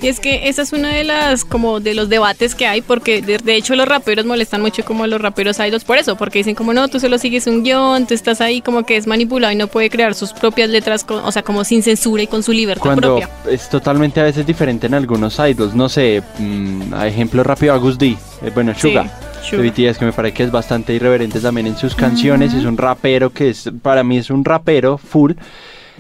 Y 0.02 0.08
es 0.08 0.20
que 0.22 0.48
esa 0.48 0.62
es 0.62 0.72
una 0.72 0.90
de 0.94 1.04
las, 1.04 1.44
como 1.44 1.82
de 1.82 1.94
los 1.94 2.08
debates 2.08 2.56
que 2.56 2.66
hay, 2.68 2.82
porque 2.82 3.22
de, 3.22 3.38
de 3.38 3.56
hecho 3.56 3.76
los 3.76 3.86
raperos 3.88 4.26
molestan 4.26 4.62
mucho 4.62 4.86
como 4.86 5.06
los 5.08 5.20
raperos 5.20 5.60
idols 5.60 5.84
por 5.84 5.98
eso, 5.98 6.16
porque 6.16 6.40
dicen 6.40 6.56
como 6.56 6.74
no, 6.74 6.88
tú 6.88 7.00
solo 7.02 7.18
sigues 7.18 7.48
un 7.48 7.64
guion, 7.64 8.08
tú 8.08 8.14
estás 8.14 8.40
ahí 8.40 8.62
como 8.62 8.84
que 8.84 8.96
es 8.96 9.08
manipulado 9.08 9.52
y 9.52 9.58
no 9.58 9.68
puede 9.68 9.90
crear 9.90 10.16
sus 10.16 10.32
propias 10.32 10.70
letras, 10.70 11.04
con- 11.04 11.24
o 11.24 11.32
sea, 11.34 11.44
como 11.44 11.66
sin 11.66 11.84
censura 11.84 12.24
y 12.24 12.28
con 12.28 12.44
su 12.44 12.54
libertad 12.54 12.82
Cuando 12.82 13.18
propia. 13.18 13.30
es 13.52 13.68
totalmente 13.70 14.22
a 14.22 14.24
veces 14.24 14.46
diferente 14.48 14.88
en 14.88 14.94
algunos 14.94 15.38
idols. 15.38 15.76
No 15.76 15.90
sé, 15.90 16.24
mm, 16.38 16.94
a 16.94 17.06
ejemplo 17.08 17.44
rápido, 17.44 17.74
Agus 17.74 17.98
D. 17.98 18.16
eh, 18.42 18.52
bueno, 18.54 18.74
Sí, 18.76 18.82
Suga. 18.90 19.12
De 19.52 19.58
BTS, 19.58 19.98
que 19.98 20.06
me 20.06 20.14
parece 20.14 20.34
que 20.36 20.44
es 20.44 20.52
bastante 20.52 20.94
irreverente 20.94 21.40
también 21.40 21.66
en 21.68 21.76
sus 21.78 21.96
canciones. 21.96 22.54
Es 22.54 22.66
un 22.66 22.78
rapero 22.78 23.32
que 23.32 23.50
es, 23.50 23.70
para 23.82 24.04
mí 24.04 24.18
es 24.18 24.30
un 24.30 24.46
rapero 24.46 24.98
full. 24.98 25.34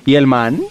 Y 0.05 0.15
el 0.15 0.27
man, 0.27 0.61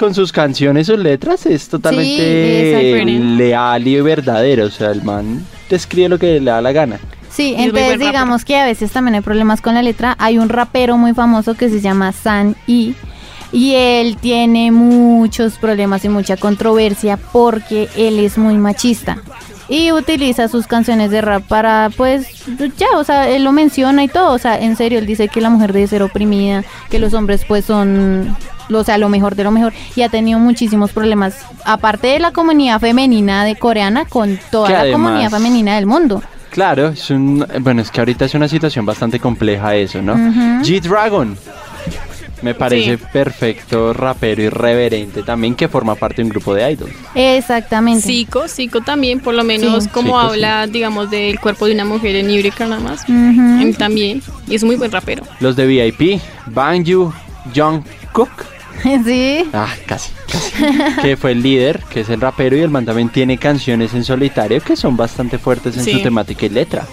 con 0.00 0.14
sus 0.14 0.32
canciones, 0.32 0.86
sus 0.86 0.98
letras, 0.98 1.44
es 1.44 1.68
totalmente 1.68 3.04
leal 3.04 3.86
y 3.86 4.00
verdadero. 4.00 4.64
O 4.64 4.70
sea, 4.70 4.92
el 4.92 5.02
man 5.02 5.44
describe 5.68 6.08
lo 6.08 6.18
que 6.18 6.40
le 6.40 6.50
da 6.50 6.62
la 6.62 6.72
gana. 6.72 6.98
Sí, 7.28 7.54
entonces 7.56 7.90
rapero. 7.92 8.06
digamos 8.06 8.44
que 8.46 8.56
a 8.56 8.64
veces 8.64 8.90
también 8.90 9.16
hay 9.16 9.20
problemas 9.20 9.60
con 9.60 9.74
la 9.74 9.82
letra. 9.82 10.16
Hay 10.18 10.38
un 10.38 10.48
rapero 10.48 10.96
muy 10.96 11.12
famoso 11.12 11.54
que 11.54 11.68
se 11.68 11.82
llama 11.82 12.12
San 12.12 12.56
Y. 12.66 12.94
Y 13.52 13.74
él 13.74 14.16
tiene 14.16 14.72
muchos 14.72 15.58
problemas 15.58 16.02
y 16.06 16.08
mucha 16.08 16.38
controversia 16.38 17.18
porque 17.18 17.88
él 17.94 18.20
es 18.20 18.38
muy 18.38 18.54
machista. 18.54 19.18
Y 19.68 19.92
utiliza 19.92 20.48
sus 20.48 20.66
canciones 20.66 21.10
de 21.10 21.20
rap 21.20 21.44
para, 21.46 21.90
pues, 21.94 22.26
ya, 22.78 22.88
o 22.96 23.04
sea, 23.04 23.28
él 23.28 23.44
lo 23.44 23.52
menciona 23.52 24.02
y 24.02 24.08
todo. 24.08 24.32
O 24.32 24.38
sea, 24.38 24.58
en 24.58 24.76
serio, 24.76 24.98
él 24.98 25.06
dice 25.06 25.28
que 25.28 25.42
la 25.42 25.50
mujer 25.50 25.74
debe 25.74 25.86
ser 25.86 26.02
oprimida, 26.02 26.64
que 26.88 26.98
los 26.98 27.12
hombres, 27.12 27.44
pues, 27.46 27.66
son, 27.66 28.34
o 28.78 28.84
sea, 28.84 28.96
lo 28.98 29.08
mejor 29.08 29.34
de 29.34 29.44
lo 29.44 29.50
mejor. 29.50 29.72
Y 29.96 30.02
ha 30.02 30.08
tenido 30.08 30.38
muchísimos 30.38 30.92
problemas, 30.92 31.36
aparte 31.64 32.06
de 32.08 32.18
la 32.20 32.30
comunidad 32.32 32.80
femenina 32.80 33.44
de 33.44 33.56
coreana, 33.56 34.04
con 34.04 34.38
toda 34.50 34.66
Que 34.68 34.72
la 34.74 34.80
además- 34.80 35.00
comunidad 35.10 35.30
femenina 35.30 35.76
del 35.76 35.86
mundo. 35.86 36.22
Claro, 36.50 36.88
es 36.88 37.10
un, 37.10 37.46
bueno, 37.60 37.80
es 37.82 37.90
que 37.90 38.00
ahorita 38.00 38.24
es 38.24 38.34
una 38.34 38.48
situación 38.48 38.84
bastante 38.84 39.20
compleja 39.20 39.74
eso, 39.76 40.02
¿no? 40.02 40.14
Ujú. 40.14 40.62
G-Dragon. 40.64 41.36
Me 42.42 42.54
parece 42.54 42.96
Sí. 42.96 43.04
perfecto 43.12 43.92
rapero 43.92 44.40
irreverente 44.42 45.22
también 45.22 45.54
que 45.54 45.68
forma 45.68 45.94
parte 45.94 46.16
de 46.16 46.22
un 46.22 46.28
grupo 46.30 46.54
de 46.54 46.72
idols. 46.72 46.94
Exactamente. 47.14 48.00
Zico, 48.00 48.48
Zico 48.48 48.80
también, 48.80 49.20
por 49.20 49.34
lo 49.34 49.44
menos 49.44 49.84
Sí. 49.84 49.90
como 49.90 50.06
Zico, 50.14 50.18
habla, 50.20 50.66
digamos, 50.66 51.10
del 51.10 51.38
cuerpo 51.38 51.66
de 51.66 51.74
una 51.74 51.84
mujer 51.84 52.16
en 52.16 52.30
Ibrica 52.30 52.66
nada 52.66 52.80
más. 52.80 53.04
Él 53.08 53.76
también, 53.76 54.22
y 54.48 54.54
es 54.54 54.64
muy 54.64 54.76
buen 54.76 54.90
rapero. 54.90 55.22
Los 55.40 55.54
de 55.54 55.66
VIP, 55.66 56.18
Bangyu, 56.46 57.12
Jungkook, 57.54 58.30
Sí. 59.04 59.44
ah, 59.52 59.68
casi, 59.86 60.10
casi, 60.30 60.52
que 61.02 61.16
fue 61.16 61.32
el 61.32 61.42
líder, 61.42 61.80
que 61.90 62.00
es 62.00 62.08
el 62.08 62.20
rapero 62.20 62.56
y 62.56 62.60
el 62.60 62.70
man 62.70 62.84
también 62.84 63.08
tiene 63.08 63.38
canciones 63.38 63.94
en 63.94 64.04
solitario 64.04 64.60
que 64.62 64.76
son 64.76 64.96
bastante 64.96 65.38
fuertes 65.38 65.76
en 65.76 65.84
Sí. 65.84 65.92
su 65.92 66.00
temática 66.02 66.46
y 66.46 66.48
letra. 66.50 66.86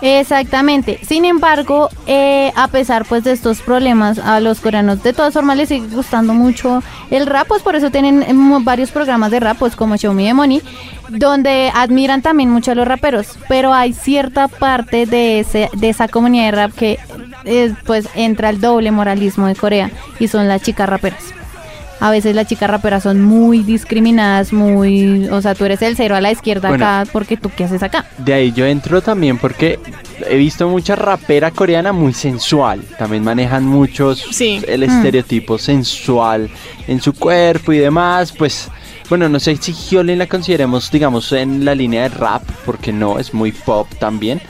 Exactamente. 0.00 0.98
Sin 1.02 1.24
embargo, 1.24 1.88
eh, 2.06 2.52
a 2.56 2.68
pesar 2.68 3.04
pues 3.04 3.24
de 3.24 3.32
estos 3.32 3.60
problemas, 3.60 4.18
a 4.18 4.40
los 4.40 4.60
coreanos 4.60 5.02
de 5.02 5.12
todas 5.12 5.34
formas 5.34 5.56
les 5.56 5.68
sigue 5.68 5.94
gustando 5.94 6.34
mucho 6.34 6.82
el 7.10 7.26
rap, 7.26 7.46
pues 7.48 7.62
por 7.62 7.76
eso 7.76 7.90
tienen 7.90 8.22
eh, 8.22 8.32
varios 8.60 8.90
programas 8.90 9.30
de 9.30 9.40
rap, 9.40 9.58
pues 9.58 9.76
como 9.76 9.96
Show 9.96 10.12
Me 10.12 10.24
the 10.24 10.34
Money, 10.34 10.62
donde 11.08 11.70
admiran 11.74 12.22
también 12.22 12.50
mucho 12.50 12.72
a 12.72 12.74
los 12.74 12.86
raperos. 12.86 13.38
Pero 13.48 13.72
hay 13.72 13.92
cierta 13.92 14.48
parte 14.48 15.06
de, 15.06 15.40
ese, 15.40 15.70
de 15.72 15.88
esa 15.88 16.08
comunidad 16.08 16.44
de 16.44 16.50
rap 16.52 16.72
que 16.72 16.98
eh, 17.44 17.74
pues 17.86 18.08
entra 18.14 18.50
el 18.50 18.60
doble 18.60 18.90
moralismo 18.90 19.46
de 19.46 19.54
Corea 19.54 19.90
y 20.18 20.28
son 20.28 20.48
las 20.48 20.62
chicas 20.62 20.88
raperas. 20.88 21.34
A 22.04 22.10
veces 22.10 22.34
las 22.34 22.46
chicas 22.46 22.68
raperas 22.68 23.02
son 23.04 23.22
muy 23.24 23.60
discriminadas, 23.62 24.52
muy, 24.52 25.26
o 25.30 25.40
sea, 25.40 25.54
tú 25.54 25.64
eres 25.64 25.80
el 25.80 25.96
cero 25.96 26.14
a 26.14 26.20
la 26.20 26.30
izquierda 26.30 26.68
Bueno. 26.68 26.84
acá 26.84 27.10
porque 27.10 27.38
tú 27.38 27.50
qué 27.56 27.64
haces 27.64 27.82
acá. 27.82 28.04
De 28.18 28.34
ahí 28.34 28.52
yo 28.52 28.66
entro 28.66 29.00
también 29.00 29.38
porque 29.38 29.78
he 30.28 30.36
visto 30.36 30.68
mucha 30.68 30.96
rapera 30.96 31.50
coreana 31.50 31.94
muy 31.94 32.12
sensual. 32.12 32.82
También 32.98 33.24
manejan 33.24 33.64
muchos 33.64 34.22
Sí. 34.32 34.60
el 34.68 34.82
Mm. 34.82 34.90
estereotipo 34.90 35.56
sensual 35.56 36.50
en 36.86 37.00
su 37.00 37.14
cuerpo 37.14 37.72
y 37.72 37.78
demás. 37.78 38.32
Pues 38.32 38.68
Bueno, 39.08 39.28
no 39.28 39.38
sé 39.40 39.56
si 39.56 39.72
Hyolyn 39.72 40.18
la 40.18 40.26
consideremos, 40.26 40.90
digamos, 40.90 41.30
en 41.32 41.64
la 41.64 41.74
línea 41.74 42.02
de 42.04 42.08
rap, 42.10 42.42
porque 42.66 42.90
no, 42.92 43.18
es 43.18 43.32
muy 43.34 43.52
pop 43.52 43.86
también. 43.98 44.40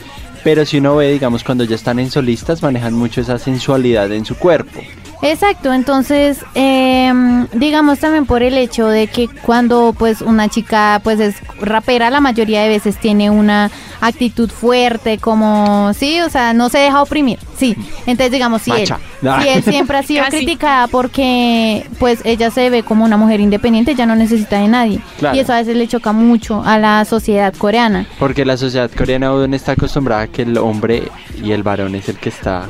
Pero 0.45 0.65
si 0.65 0.79
uno 0.79 0.95
ve, 0.97 1.11
digamos, 1.13 1.43
cuando 1.43 1.65
ya 1.65 1.75
están 1.75 1.99
en 1.99 2.09
solistas, 2.11 2.63
manejan 2.63 2.95
mucho 2.95 3.21
esa 3.21 3.39
sensualidad 3.39 4.13
en 4.13 4.25
su 4.25 4.37
cuerpo. 4.37 4.81
Exacto, 5.23 5.73
entonces 5.73 6.45
em, 6.55 7.47
digamos 7.53 7.99
también 7.99 8.27
por 8.27 8.43
el 8.43 8.59
hecho 8.59 8.87
de 8.89 9.07
que 9.07 9.29
cuando 9.29 9.95
pues 9.99 10.21
una 10.21 10.49
chica 10.49 11.01
pues 11.03 11.19
es 11.21 11.37
rapera 11.61 12.11
la 12.11 12.21
mayoría 12.21 12.63
de 12.63 12.69
veces 12.69 12.99
tiene 12.99 13.31
una 13.31 13.71
actitud 14.01 14.51
fuerte 14.51 15.19
como 15.19 15.93
sí, 15.95 16.21
o 16.21 16.29
sea, 16.29 16.53
no 16.53 16.69
se 16.69 16.79
deja 16.79 17.01
oprimir, 17.03 17.39
sí. 17.57 17.75
Entonces 18.07 18.33
digamos 18.33 18.63
si 18.63 18.71
él, 18.71 18.81
Macha. 19.23 19.41
si 19.43 19.49
él 19.49 19.63
siempre 19.63 19.97
ha 19.99 20.03
sido 20.03 20.25
Casi. 20.25 20.37
criticada 20.39 20.89
porque 20.89 21.87
pues 21.99 22.21
ella 22.25 22.51
se 22.51 22.69
ve 22.69 22.83
como 22.83 23.05
una 23.05 23.17
mujer 23.17 23.41
independiente, 23.41 23.95
ya 23.95 24.05
no 24.07 24.15
necesita 24.17 24.59
de 24.59 24.69
nadie 24.69 25.01
Claro. 25.19 25.37
y 25.37 25.41
eso 25.41 25.53
a 25.53 25.57
veces 25.57 25.77
le 25.77 25.89
choca 25.89 26.13
mucho 26.13 26.63
a 26.65 26.79
la 26.79 27.05
sociedad 27.07 27.55
coreana. 27.55 28.07
Porque 28.19 28.45
la 28.45 28.57
sociedad 28.57 28.91
coreana 28.91 29.29
aún 29.29 29.55
está 29.55 29.73
acostumbrada 29.73 30.23
a 30.23 30.27
que 30.29 30.43
el 30.43 30.59
hombre 30.59 31.05
y 31.43 31.53
el 31.53 31.63
varón 31.63 31.95
es 31.95 32.09
el 32.09 32.17
que 32.19 32.29
está 32.29 32.67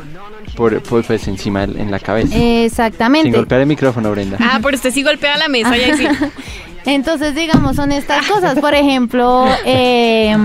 por, 0.57 0.83
por- 0.83 1.05
pues 1.05 1.27
encima 1.29 1.65
en 1.65 1.91
la 1.91 1.99
cabeza. 2.01 2.29
Sin 2.35 2.43
Exactamente. 2.43 3.31
golpear 3.31 3.61
el 3.63 3.67
micrófono, 3.67 4.11
Brenda. 4.11 4.37
Ah, 4.41 4.59
pero 4.63 4.77
usted 4.77 4.93
sí 4.93 5.03
golpea 5.03 5.37
la 5.39 5.49
mesa 5.49 5.77
y 5.77 5.81
ahí 5.83 5.93
sí. 5.97 6.07
Entonces, 6.87 7.35
digamos, 7.35 7.77
son 7.77 7.93
estas 7.93 8.27
cosas. 8.27 8.59
Por 8.59 8.75
ejemplo, 8.75 9.47
eh, 9.65 10.37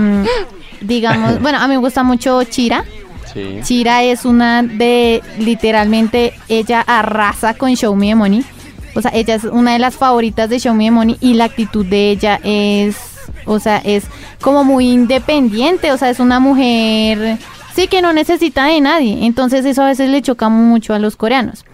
digamos, 0.80 1.40
bueno, 1.40 1.58
a 1.58 1.68
mí 1.68 1.74
me 1.74 1.78
gusta 1.80 2.02
mucho 2.02 2.42
Chira. 2.44 2.84
Sí. 3.32 3.58
Chira 3.62 4.02
es 4.02 4.24
una 4.24 4.62
de, 4.62 5.22
literalmente, 5.38 6.32
ella 6.48 6.80
arrasa 6.80 7.54
con 7.54 7.74
Show 7.76 7.94
Me 7.94 8.08
the 8.08 8.14
Money. 8.14 8.44
O 8.94 9.02
sea, 9.02 9.12
ella 9.14 9.34
es 9.36 9.44
una 9.44 9.74
de 9.74 9.78
las 9.78 9.94
favoritas 9.96 10.48
de 10.50 10.58
Show 10.58 10.74
Me 10.74 10.84
the 10.86 10.90
Money 10.90 11.16
y 11.20 11.34
la 11.34 11.44
actitud 11.44 11.86
de 11.86 12.10
ella 12.10 12.40
es, 12.42 12.96
o 13.44 13.60
sea, 13.60 13.76
es 13.84 14.04
como 14.40 14.64
muy 14.64 14.88
independiente. 14.90 15.92
O 15.92 15.98
sea, 15.98 16.10
es 16.10 16.18
una 16.18 16.40
mujer, 16.40 17.38
sí, 17.82 17.88
que 17.88 18.02
no 18.02 18.12
necesita 18.12 18.66
de 18.66 18.80
nadie. 18.80 19.24
Entonces 19.26 19.64
eso 19.64 19.82
a 19.82 19.86
veces 19.86 20.10
le 20.10 20.22
choca 20.22 20.48
mucho 20.48 20.94
a 20.94 20.98
los 20.98 21.16
coreanos. 21.16 21.64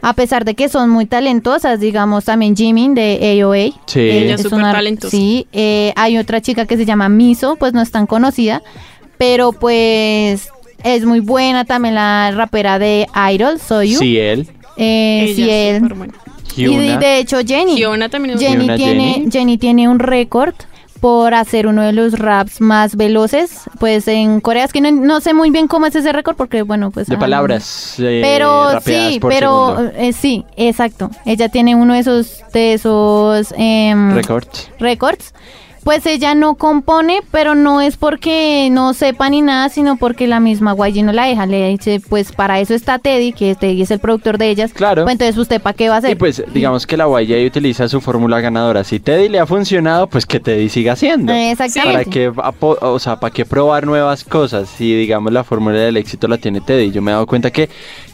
A 0.00 0.12
pesar 0.12 0.44
de 0.44 0.54
que 0.54 0.68
son 0.68 0.90
muy 0.90 1.06
talentosas, 1.06 1.80
digamos 1.80 2.24
también 2.24 2.54
Jimin 2.56 2.94
de 2.94 3.40
AOA. 3.42 3.80
Sí. 3.86 4.00
Ella 4.00 4.34
es 4.36 4.42
súper 4.42 4.60
una- 4.60 4.72
talentosa. 4.72 5.10
Sí, 5.10 5.46
eh, 5.52 5.92
hay 5.96 6.18
otra 6.18 6.40
chica 6.40 6.66
que 6.66 6.76
se 6.76 6.84
llama 6.84 7.08
Miso, 7.08 7.56
pues 7.56 7.72
no 7.72 7.80
es 7.82 7.90
tan 7.90 8.06
conocida, 8.06 8.62
pero 9.16 9.52
pues 9.52 10.48
es 10.84 11.04
muy 11.04 11.18
buena 11.20 11.64
también 11.64 11.96
la 11.96 12.30
rapera 12.30 12.78
de 12.78 13.08
Idol, 13.32 13.58
Soyu. 13.58 13.98
Sí, 13.98 14.16
él. 14.18 14.48
Eh, 14.76 15.24
Ella 15.24 15.34
sí, 15.34 15.50
es 15.50 15.74
él. 15.74 15.80
súper 15.82 15.96
buena. 15.96 16.14
Y 16.56 16.96
de, 16.96 17.18
hecho 17.18 17.38
Jenny. 17.46 17.76
Hyuna 17.76 18.08
también 18.08 18.34
es 18.36 18.40
Jenny 18.40 18.62
Hyuna, 18.64 18.76
tiene, 18.76 19.12
Jenny. 19.14 19.30
Jenny 19.30 19.58
tiene 19.58 19.88
un 19.88 19.98
récord 19.98 20.54
por 21.00 21.34
hacer 21.34 21.66
uno 21.66 21.82
de 21.82 21.92
los 21.92 22.18
raps 22.18 22.60
más 22.60 22.96
veloces, 22.96 23.62
pues 23.78 24.08
en 24.08 24.40
Corea 24.40 24.64
es 24.64 24.72
que 24.72 24.80
no, 24.80 24.90
no 24.90 25.20
sé 25.20 25.34
muy 25.34 25.50
bien 25.50 25.68
cómo 25.68 25.86
es 25.86 25.94
ese 25.94 26.12
récord 26.12 26.36
porque 26.36 26.62
bueno, 26.62 26.90
pues 26.90 27.06
De 27.06 27.16
ah, 27.16 27.18
palabras. 27.18 27.94
eh, 27.98 28.20
pero 28.22 28.80
sí, 28.80 29.18
pero 29.22 29.90
eh, 29.94 30.12
sí, 30.12 30.44
exacto. 30.56 31.10
Ella 31.24 31.48
tiene 31.48 31.74
uno 31.74 31.94
de 31.94 32.00
esos 32.00 32.42
de 32.52 32.72
esos 32.74 33.54
em, 33.56 34.14
Records. 34.14 34.70
récords. 34.78 35.34
Pues 35.84 36.04
ella 36.06 36.34
no 36.34 36.54
compone, 36.56 37.20
pero 37.30 37.54
no 37.54 37.80
es 37.80 37.96
porque 37.96 38.68
no 38.70 38.92
sepa 38.94 39.30
ni 39.30 39.40
nada, 39.42 39.68
sino 39.68 39.96
porque 39.96 40.26
la 40.26 40.38
misma 40.40 40.74
YG 40.74 41.04
no 41.04 41.12
la 41.12 41.24
deja. 41.26 41.46
Le 41.46 41.68
dice, 41.68 42.00
pues 42.08 42.32
para 42.32 42.60
eso 42.60 42.74
está 42.74 42.98
Teddy, 42.98 43.32
que 43.32 43.54
Teddy 43.54 43.82
es 43.82 43.90
el 43.90 43.98
productor 43.98 44.36
de 44.38 44.50
ellas. 44.50 44.72
Claro. 44.72 45.04
Pues 45.04 45.12
entonces 45.12 45.36
usted 45.38 45.60
para 45.62 45.74
qué 45.74 45.88
va 45.88 45.96
a 45.96 45.98
hacer. 45.98 46.10
Y 46.10 46.14
pues 46.16 46.42
digamos 46.52 46.86
que 46.86 46.96
la 46.96 47.06
YG 47.06 47.46
utiliza 47.46 47.88
su 47.88 48.00
fórmula 48.00 48.40
ganadora. 48.40 48.84
Si 48.84 49.00
Teddy 49.00 49.28
le 49.28 49.38
ha 49.38 49.46
funcionado, 49.46 50.06
pues 50.08 50.26
que 50.26 50.40
Teddy 50.40 50.68
siga 50.68 50.92
haciendo. 50.92 51.32
Eh, 51.32 51.54
¿Para 51.56 51.66
Exactamente. 51.66 52.10
qué, 52.10 52.28
apo- 52.30 52.78
o 52.80 52.98
sea, 52.98 53.18
¿para 53.18 53.32
qué 53.32 53.44
probar 53.46 53.86
nuevas 53.86 54.24
cosas? 54.24 54.68
Si 54.68 54.94
digamos 54.94 55.32
la 55.32 55.44
fórmula 55.44 55.78
del 55.78 55.96
éxito 55.96 56.28
la 56.28 56.38
tiene 56.38 56.60
Teddy. 56.60 56.90
Yo 56.90 57.00
me 57.02 57.10
he 57.10 57.14
dado 57.14 57.26
cuenta 57.26 57.50
que 57.50 57.68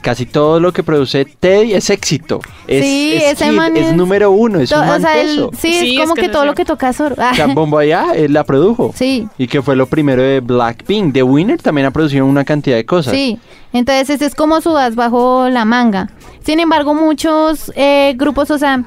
casi 0.05 0.27
todo 0.27 0.61
lo 0.61 0.71
que 0.73 0.83
produce 0.83 1.25
Teddy 1.25 1.73
es 1.73 1.89
éxito. 1.89 2.41
Es, 2.69 2.85
Sí, 2.85 3.15
es 3.17 3.33
ese 3.33 3.47
hit, 3.47 3.55
man 3.55 3.75
es 3.77 3.87
es- 3.87 3.95
número 3.95 4.31
uno, 4.31 4.61
es 4.61 4.71
un 4.71 4.79
o 4.81 5.01
sea, 5.01 5.19
él- 5.21 5.49
sí, 5.59 5.73
Sí, 5.73 5.97
es 5.97 6.01
como 6.03 6.15
es 6.15 6.21
que 6.21 6.29
todo 6.29 6.45
lo 6.45 6.55
que 6.55 6.67
toca 6.67 6.91
es 6.91 7.01
oro. 7.01 7.17
O 7.19 7.35
sea, 7.35 7.47
Bombo 7.47 7.79
allá, 7.79 8.09
él 8.15 8.35
la 8.35 8.45
produjo. 8.45 8.93
Sí. 8.95 9.27
Y 9.39 9.49
que 9.49 9.63
fue 9.63 9.75
lo 9.77 9.87
primero 9.87 10.23
de 10.23 10.41
Blackpink. 10.41 11.15
The 11.15 11.23
Winner 11.23 11.61
también 11.61 11.87
ha 11.87 11.91
producido 11.91 12.27
una 12.27 12.45
cantidad 12.45 12.77
de 12.77 12.85
cosas. 12.85 13.15
Sí, 13.15 13.39
entonces 13.73 14.11
ese 14.11 14.27
es 14.27 14.35
como 14.35 14.61
su 14.61 14.77
as 14.77 14.95
bajo 14.95 15.49
la 15.49 15.65
manga. 15.65 16.11
Sin 16.45 16.61
embargo, 16.61 16.93
muchos 16.95 17.73
eh, 17.75 18.13
grupos, 18.17 18.51
o 18.51 18.59
sea, 18.59 18.85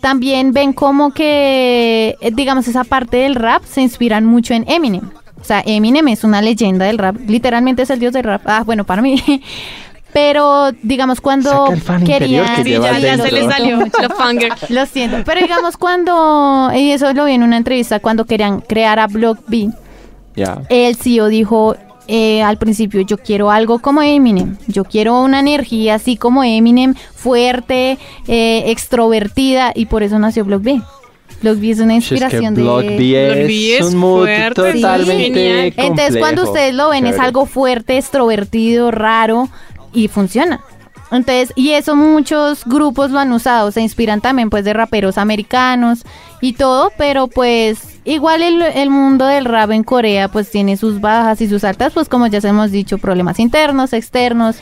también 0.00 0.52
ven 0.52 0.72
como 0.72 1.12
que, 1.12 2.16
eh, 2.20 2.30
digamos, 2.32 2.66
esa 2.66 2.84
parte 2.84 3.18
del 3.18 3.34
rap 3.34 3.62
se 3.64 3.82
inspiran 3.82 4.24
mucho 4.24 4.54
en 4.54 4.64
Eminem. 4.68 5.10
O 5.38 5.44
sea, 5.44 5.62
Eminem 5.64 6.08
es 6.08 6.24
una 6.24 6.40
leyenda 6.42 6.86
del 6.86 6.96
rap, 6.98 7.16
literalmente 7.28 7.82
es 7.82 7.90
el 7.90 8.00
dios 8.00 8.12
del 8.14 8.24
rap. 8.24 8.42
Ah, 8.46 8.62
bueno, 8.64 8.84
para 8.84 9.02
mí. 9.02 9.22
Pero, 10.16 10.70
digamos, 10.82 11.20
cuando 11.20 11.74
querían... 12.06 12.56
que 12.56 12.62
Sí, 12.62 12.70
lleva 12.70 12.92
ya, 12.92 13.16
ya 13.16 13.22
se 13.22 13.30
le 13.30 13.40
dentro. 13.40 13.50
salió 13.50 13.78
lo 14.70 14.86
siento. 14.86 15.18
Pero 15.26 15.42
digamos, 15.42 15.76
cuando, 15.76 16.70
y 16.74 16.92
eso 16.92 17.12
lo 17.12 17.26
vi 17.26 17.32
en 17.32 17.42
una 17.42 17.58
entrevista, 17.58 18.00
cuando 18.00 18.24
querían 18.24 18.62
crear 18.62 18.98
a 18.98 19.08
Block 19.08 19.40
B, 19.46 19.68
Ya. 20.34 20.62
el 20.70 20.96
CEO 20.96 21.26
dijo 21.28 21.76
eh, 22.08 22.42
al 22.42 22.56
principio, 22.56 23.02
yo 23.02 23.18
quiero 23.18 23.50
algo 23.50 23.78
como 23.80 24.00
Eminem, 24.00 24.56
yo 24.68 24.84
quiero 24.84 25.20
una 25.20 25.40
energía 25.40 25.96
así 25.96 26.16
como 26.16 26.42
Eminem, 26.42 26.94
fuerte, 27.14 27.98
eh, 28.26 28.62
extrovertida, 28.68 29.72
y 29.74 29.84
por 29.84 30.02
eso 30.02 30.18
nació 30.18 30.46
Block 30.46 30.62
B. 30.62 30.80
Block 31.42 31.60
B 31.60 31.70
es 31.72 31.80
una 31.80 31.92
Si 31.92 31.98
es 31.98 32.08
que 32.08 32.14
inspiración 32.14 32.54
Block 32.54 32.80
de... 32.84 32.96
B 32.96 33.26
Block 33.26 33.46
B 33.48 33.76
es 33.76 33.84
un 33.84 33.96
mood 33.98 34.28
totalmente. 34.54 35.74
Entonces 35.76 36.16
cuando 36.16 36.44
ustedes 36.44 36.74
lo 36.74 36.88
ven 36.88 37.04
es 37.06 37.18
algo 37.18 37.44
fuerte, 37.44 37.98
extrovertido, 37.98 38.90
raro, 38.90 39.50
y 39.96 40.08
funciona. 40.08 40.60
Entonces, 41.10 41.52
y 41.56 41.70
eso 41.70 41.96
muchos 41.96 42.64
grupos 42.64 43.10
lo 43.10 43.18
han 43.18 43.32
usado, 43.32 43.70
se 43.70 43.80
inspiran 43.80 44.20
también 44.20 44.50
pues 44.50 44.64
de 44.64 44.72
raperos 44.72 45.18
americanos 45.18 46.04
y 46.40 46.52
todo, 46.54 46.90
pero 46.98 47.28
pues 47.28 48.00
igual 48.04 48.42
el, 48.42 48.90
mundo 48.90 49.26
del 49.26 49.44
rap 49.44 49.70
en 49.70 49.84
Corea 49.84 50.28
pues 50.28 50.50
tiene 50.50 50.76
sus 50.76 51.00
bajas 51.00 51.40
y 51.40 51.48
sus 51.48 51.62
altas, 51.64 51.92
pues 51.92 52.08
como 52.08 52.26
ya 52.26 52.40
hemos 52.42 52.72
dicho, 52.72 52.98
problemas 52.98 53.38
internos, 53.38 53.92
externos. 53.92 54.56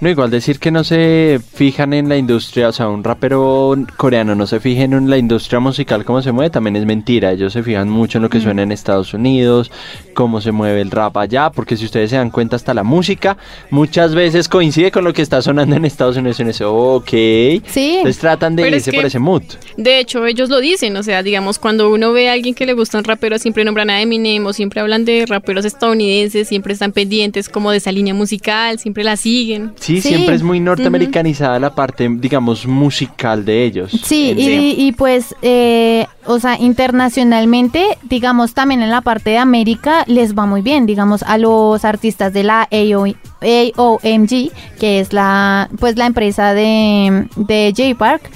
No, 0.00 0.08
igual 0.08 0.30
decir 0.30 0.60
que 0.60 0.70
no 0.70 0.84
se 0.84 1.40
fijan 1.54 1.92
en 1.92 2.08
la 2.08 2.16
industria, 2.16 2.68
o 2.68 2.72
sea, 2.72 2.88
un 2.88 3.02
rapero 3.02 3.74
coreano 3.96 4.36
no 4.36 4.46
se 4.46 4.60
fija 4.60 4.84
en 4.84 5.10
la 5.10 5.18
industria 5.18 5.58
musical, 5.58 6.04
cómo 6.04 6.22
se 6.22 6.30
mueve, 6.30 6.50
también 6.50 6.76
es 6.76 6.86
mentira. 6.86 7.32
Ellos 7.32 7.52
se 7.52 7.64
fijan 7.64 7.88
mucho 7.88 8.18
en 8.18 8.22
lo 8.22 8.30
que 8.30 8.40
suena 8.40 8.62
en 8.62 8.70
Estados 8.70 9.12
Unidos, 9.12 9.72
cómo 10.14 10.40
se 10.40 10.52
mueve 10.52 10.82
el 10.82 10.92
rap 10.92 11.16
allá, 11.16 11.50
porque 11.50 11.76
si 11.76 11.84
ustedes 11.84 12.10
se 12.10 12.16
dan 12.16 12.30
cuenta, 12.30 12.54
hasta 12.54 12.74
la 12.74 12.84
música 12.84 13.36
muchas 13.70 14.14
veces 14.14 14.48
coincide 14.48 14.92
con 14.92 15.02
lo 15.02 15.12
que 15.12 15.22
está 15.22 15.42
sonando 15.42 15.74
en 15.74 15.84
Estados 15.84 16.16
Unidos. 16.16 16.38
En 16.38 16.48
ese, 16.50 16.64
ok. 16.64 17.10
Sí. 17.10 17.94
Entonces 17.96 18.18
tratan 18.18 18.54
de 18.54 18.68
es 18.68 18.74
irse 18.74 18.90
que- 18.92 18.96
por 18.98 19.06
ese 19.06 19.18
mood. 19.18 19.42
De 19.76 19.98
hecho, 19.98 20.24
ellos 20.26 20.48
lo 20.48 20.60
dicen, 20.60 20.96
o 20.96 21.02
sea, 21.02 21.24
digamos, 21.24 21.58
cuando 21.58 21.90
uno 21.90 22.12
ve 22.12 22.28
a 22.28 22.34
alguien 22.34 22.54
que 22.54 22.66
le 22.66 22.74
gusta 22.74 22.98
un 22.98 23.04
rapero, 23.04 23.36
siempre 23.40 23.64
nombran 23.64 23.90
a 23.90 24.00
Eminem 24.00 24.46
o 24.46 24.52
siempre 24.52 24.80
hablan 24.80 25.04
de 25.04 25.26
raperos 25.26 25.64
estadounidenses, 25.64 26.46
siempre 26.46 26.72
están 26.72 26.92
pendientes 26.92 27.48
como 27.48 27.72
de 27.72 27.78
esa 27.78 27.90
línea 27.90 28.14
musical, 28.14 28.78
siempre 28.78 29.02
la 29.02 29.16
siguen. 29.16 29.72
Sí, 29.80 29.87
Sí. 29.94 30.00
siempre 30.00 30.34
es 30.34 30.42
muy 30.42 30.60
norteamericanizada 30.60 31.58
la 31.58 31.74
parte, 31.74 32.08
digamos, 32.10 32.66
musical 32.66 33.44
de 33.44 33.64
ellos. 33.64 33.90
Sí, 34.04 34.34
y, 34.36 34.86
y, 34.86 34.92
pues, 34.92 35.34
eh, 35.42 36.06
o 36.26 36.38
sea, 36.38 36.58
internacionalmente, 36.58 37.84
digamos, 38.02 38.54
también 38.54 38.82
en 38.82 38.90
la 38.90 39.00
parte 39.00 39.30
de 39.30 39.38
América 39.38 40.04
les 40.06 40.36
va 40.36 40.46
muy 40.46 40.62
bien, 40.62 40.86
digamos, 40.86 41.22
a 41.22 41.38
los 41.38 41.84
artistas 41.84 42.32
de 42.32 42.42
la 42.42 42.68
AO 42.70 43.04
AOMG, 43.40 44.50
que 44.78 45.00
es 45.00 45.12
la, 45.12 45.68
pues, 45.78 45.96
la 45.96 46.06
empresa 46.06 46.54
de, 46.54 47.28
de 47.36 47.72
J-Park. 47.76 48.30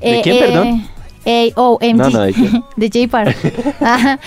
¿De 0.00 0.20
quién, 0.22 0.38
perdón? 0.38 0.88
AOMG. 1.26 1.96
No, 1.96 2.10
no, 2.10 2.20
¿de 2.22 2.32
quién? 2.32 2.64
de 2.76 2.90
J-Park. 2.90 3.36
Ajá. 3.80 4.18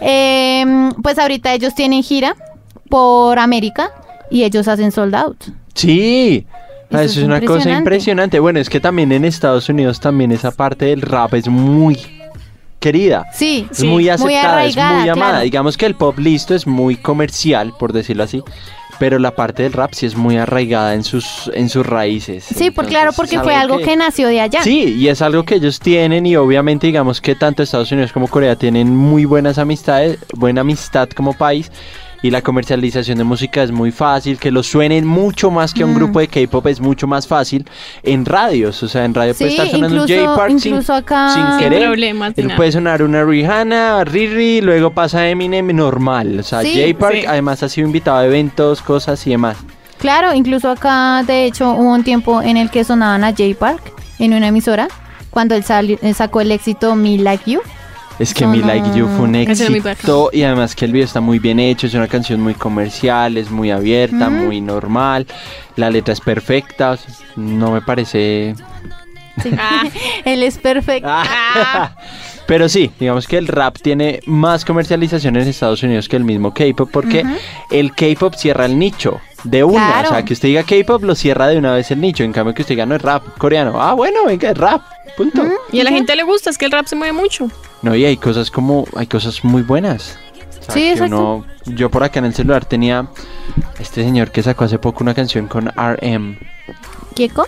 Em, 0.00 0.92
pues 1.02 1.18
ahorita 1.18 1.54
ellos 1.54 1.74
tienen 1.74 2.02
gira 2.02 2.36
por 2.88 3.38
América 3.38 3.90
y 4.30 4.44
ellos 4.44 4.68
hacen 4.68 4.92
sold 4.92 5.14
out. 5.14 5.44
Sí. 5.74 6.46
Ah, 6.90 7.02
Eso 7.04 7.12
Eso, 7.12 7.20
es 7.20 7.26
una 7.26 7.40
cosa 7.40 7.70
impresionante. 7.70 8.38
Bueno, 8.38 8.58
es 8.60 8.68
que 8.68 8.80
también 8.80 9.12
en 9.12 9.24
Estados 9.24 9.68
Unidos 9.68 10.00
también 10.00 10.30
esa 10.32 10.50
parte 10.50 10.86
del 10.86 11.00
rap 11.00 11.34
es 11.34 11.48
muy 11.48 11.98
querida. 12.80 13.26
Sí, 13.32 13.66
Es 13.70 13.82
muy 13.84 14.08
aceptada, 14.08 14.64
es 14.64 14.76
muy 14.76 15.08
amada. 15.08 15.14
claro. 15.14 15.40
Digamos 15.44 15.76
que 15.76 15.86
el 15.86 15.94
pop 15.94 16.18
listo 16.18 16.54
es 16.54 16.66
muy 16.66 16.96
comercial, 16.96 17.72
por 17.78 17.92
decirlo 17.92 18.24
así. 18.24 18.42
Pero 18.98 19.18
la 19.18 19.34
parte 19.34 19.62
del 19.62 19.72
rap 19.72 19.94
sí 19.94 20.06
es 20.06 20.14
muy 20.16 20.36
arraigada 20.36 20.94
en 20.94 21.02
sus, 21.02 21.50
en 21.54 21.68
sus 21.68 21.84
raíces. 21.84 22.44
Sí, 22.44 22.70
por, 22.70 22.86
claro, 22.86 23.12
porque 23.16 23.40
fue 23.40 23.54
algo 23.54 23.78
que 23.78 23.96
nació 23.96 24.28
de 24.28 24.40
allá. 24.40 24.62
Sí, 24.62 24.94
y 24.98 25.08
es 25.08 25.22
algo 25.22 25.44
que 25.44 25.56
ellos 25.56 25.80
tienen 25.80 26.26
y 26.26 26.36
obviamente 26.36 26.86
digamos 26.88 27.20
que 27.20 27.34
tanto 27.34 27.62
Estados 27.62 27.90
Unidos 27.90 28.12
como 28.12 28.28
Corea 28.28 28.54
tienen 28.54 28.94
muy 28.94 29.24
buenas 29.24 29.58
amistades, 29.58 30.18
buena 30.34 30.60
amistad 30.60 31.08
como 31.08 31.32
país. 31.32 31.72
Y 32.22 32.30
la 32.30 32.40
comercialización 32.40 33.18
de 33.18 33.24
música 33.24 33.62
es 33.62 33.72
muy 33.72 33.90
fácil, 33.90 34.38
que 34.38 34.50
lo 34.50 34.62
suenen 34.62 35.04
mucho 35.06 35.50
más 35.50 35.74
que 35.74 35.84
un 35.84 35.90
Mm. 35.92 35.96
grupo 35.96 36.20
de 36.20 36.28
K-pop 36.28 36.66
es 36.68 36.80
mucho 36.80 37.06
más 37.06 37.26
fácil 37.26 37.66
en 38.04 38.24
radios, 38.24 38.80
o 38.82 38.88
sea, 38.88 39.04
en 39.04 39.12
radio 39.12 39.34
puede 39.34 39.50
Sí, 39.50 39.56
estar 39.56 39.70
sonando 39.70 40.02
un 40.04 40.08
incluso- 40.10 40.24
J-Park 40.26 40.50
sin, 40.50 40.60
sin 40.60 40.82
Sin 40.82 41.58
querer. 41.58 41.82
problemas 41.88 42.36
nada. 42.36 42.56
puede 42.56 42.72
sonar 42.72 43.02
una 43.02 43.24
Rihanna, 43.24 44.04
Riri, 44.04 44.60
luego 44.60 44.90
pasa 44.92 45.28
Eminem 45.28 45.74
normal, 45.74 46.38
o 46.40 46.42
sea, 46.42 46.62
Sí. 46.62 46.72
J-Park 46.80 47.16
Sí. 47.22 47.26
además 47.26 47.62
ha 47.62 47.68
sido 47.68 47.86
invitado 47.86 48.18
a 48.18 48.26
eventos, 48.26 48.82
cosas 48.82 49.26
y 49.26 49.30
demás. 49.30 49.56
Claro, 49.98 50.32
incluso 50.34 50.68
acá, 50.70 51.22
de 51.26 51.46
hecho, 51.46 51.72
hubo 51.72 51.92
un 51.92 52.02
tiempo 52.04 52.42
en 52.42 52.56
el 52.56 52.70
que 52.70 52.84
sonaban 52.84 53.24
a 53.24 53.30
J 53.30 53.44
Park 53.58 53.80
en 54.18 54.34
una 54.34 54.48
emisora, 54.48 54.88
cuando 55.30 55.54
él 55.54 55.64
sali- 55.64 55.98
eh, 56.02 56.12
sacó 56.14 56.40
el 56.40 56.50
éxito 56.52 56.94
Me 56.94 57.18
Like 57.18 57.50
You. 57.50 57.60
Es 58.18 58.34
que 58.34 58.44
No, 58.44 58.52
Me. 58.52 58.58
Like 58.58 58.96
You 58.96 59.08
fue 59.08 59.24
un 59.24 59.34
éxito 59.34 60.30
y 60.32 60.42
además 60.42 60.74
que 60.74 60.84
el 60.84 60.92
video 60.92 61.04
está 61.04 61.20
muy 61.20 61.38
bien 61.38 61.58
hecho, 61.58 61.86
es 61.86 61.94
una 61.94 62.08
canción 62.08 62.40
muy 62.40 62.54
comercial, 62.54 63.36
es 63.36 63.50
muy 63.50 63.70
abierta, 63.70 64.28
muy 64.30 64.60
normal, 64.60 65.26
la 65.76 65.90
letra 65.90 66.12
es 66.12 66.20
perfecta, 66.20 66.98
no 67.36 67.70
me 67.72 67.82
parece... 67.82 68.54
Sí. 69.42 69.50
Ah. 69.58 69.84
él 70.26 70.42
es 70.42 70.58
perfecto. 70.58 71.08
Ah. 71.10 71.96
Pero 72.46 72.68
sí, 72.68 72.90
digamos 72.98 73.26
que 73.28 73.38
el 73.38 73.46
rap 73.48 73.76
tiene 73.80 74.20
más 74.26 74.64
comercialización 74.64 75.36
en 75.36 75.48
Estados 75.48 75.82
Unidos 75.82 76.08
que 76.08 76.16
el 76.16 76.24
mismo 76.24 76.52
K-pop 76.52 76.90
porque 76.92 77.24
el 77.70 77.94
K-pop 77.94 78.34
cierra 78.34 78.66
el 78.66 78.78
nicho 78.78 79.20
de 79.44 79.64
una, 79.64 79.86
Claro. 79.86 80.08
o 80.08 80.12
sea, 80.12 80.24
que 80.24 80.32
usted 80.34 80.48
diga 80.48 80.62
K-pop 80.64 81.02
lo 81.04 81.14
cierra 81.14 81.46
de 81.48 81.56
una 81.58 81.72
vez 81.74 81.90
el 81.90 82.00
nicho, 82.00 82.24
en 82.24 82.32
cambio 82.32 82.52
que 82.54 82.62
usted 82.62 82.74
diga 82.74 82.84
no 82.86 82.94
es 82.96 83.02
rap 83.02 83.22
coreano, 83.38 83.80
ah 83.80 83.94
bueno, 83.94 84.24
venga, 84.26 84.50
es 84.50 84.58
rap, 84.58 84.82
punto. 85.16 85.44
Y 85.72 85.80
a 85.80 85.84
la 85.84 85.90
gente 85.90 86.14
le 86.16 86.24
gusta, 86.24 86.50
es 86.50 86.58
que 86.58 86.64
el 86.66 86.72
rap 86.72 86.86
se 86.86 86.96
mueve 86.96 87.12
mucho. 87.12 87.48
No, 87.80 87.94
y 87.96 88.04
hay 88.04 88.16
cosas 88.16 88.50
como, 88.50 88.86
hay 88.96 89.06
cosas 89.06 89.44
muy 89.44 89.62
buenas. 89.62 90.18
O 90.60 90.64
sea, 90.64 90.74
Sí, 90.74 90.88
exacto. 90.90 91.16
uno- 91.16 91.44
yo 91.66 91.90
por 91.90 92.02
acá 92.04 92.18
en 92.20 92.26
el 92.26 92.34
celular 92.34 92.64
tenía 92.64 93.06
este 93.80 94.02
señor 94.04 94.30
que 94.30 94.42
sacó 94.42 94.64
hace 94.64 94.78
poco 94.78 95.02
una 95.02 95.14
canción 95.14 95.46
con 95.48 95.68
RM. 95.76 96.38
¿Kieko? 97.14 97.46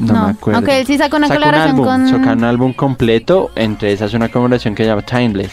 No, 0.00 0.12
No, 0.14 0.24
me 0.24 0.30
acuerdo. 0.32 0.56
aunque 0.58 0.80
él 0.80 0.86
sí 0.86 0.96
sacó 0.98 1.16
una 1.18 1.28
Sacó 1.28 1.38
un 1.38 1.44
colaboración 1.44 1.70
álbum, 1.76 1.84
con- 1.86 2.08
sacó 2.22 2.32
un 2.38 2.44
álbum 2.44 2.72
completo, 2.72 3.50
entre 3.54 3.92
esas 3.92 4.14
una 4.14 4.28
colaboración 4.28 4.74
que 4.74 4.82
se 4.84 4.88
llama 4.88 5.02
Timeless. 5.02 5.52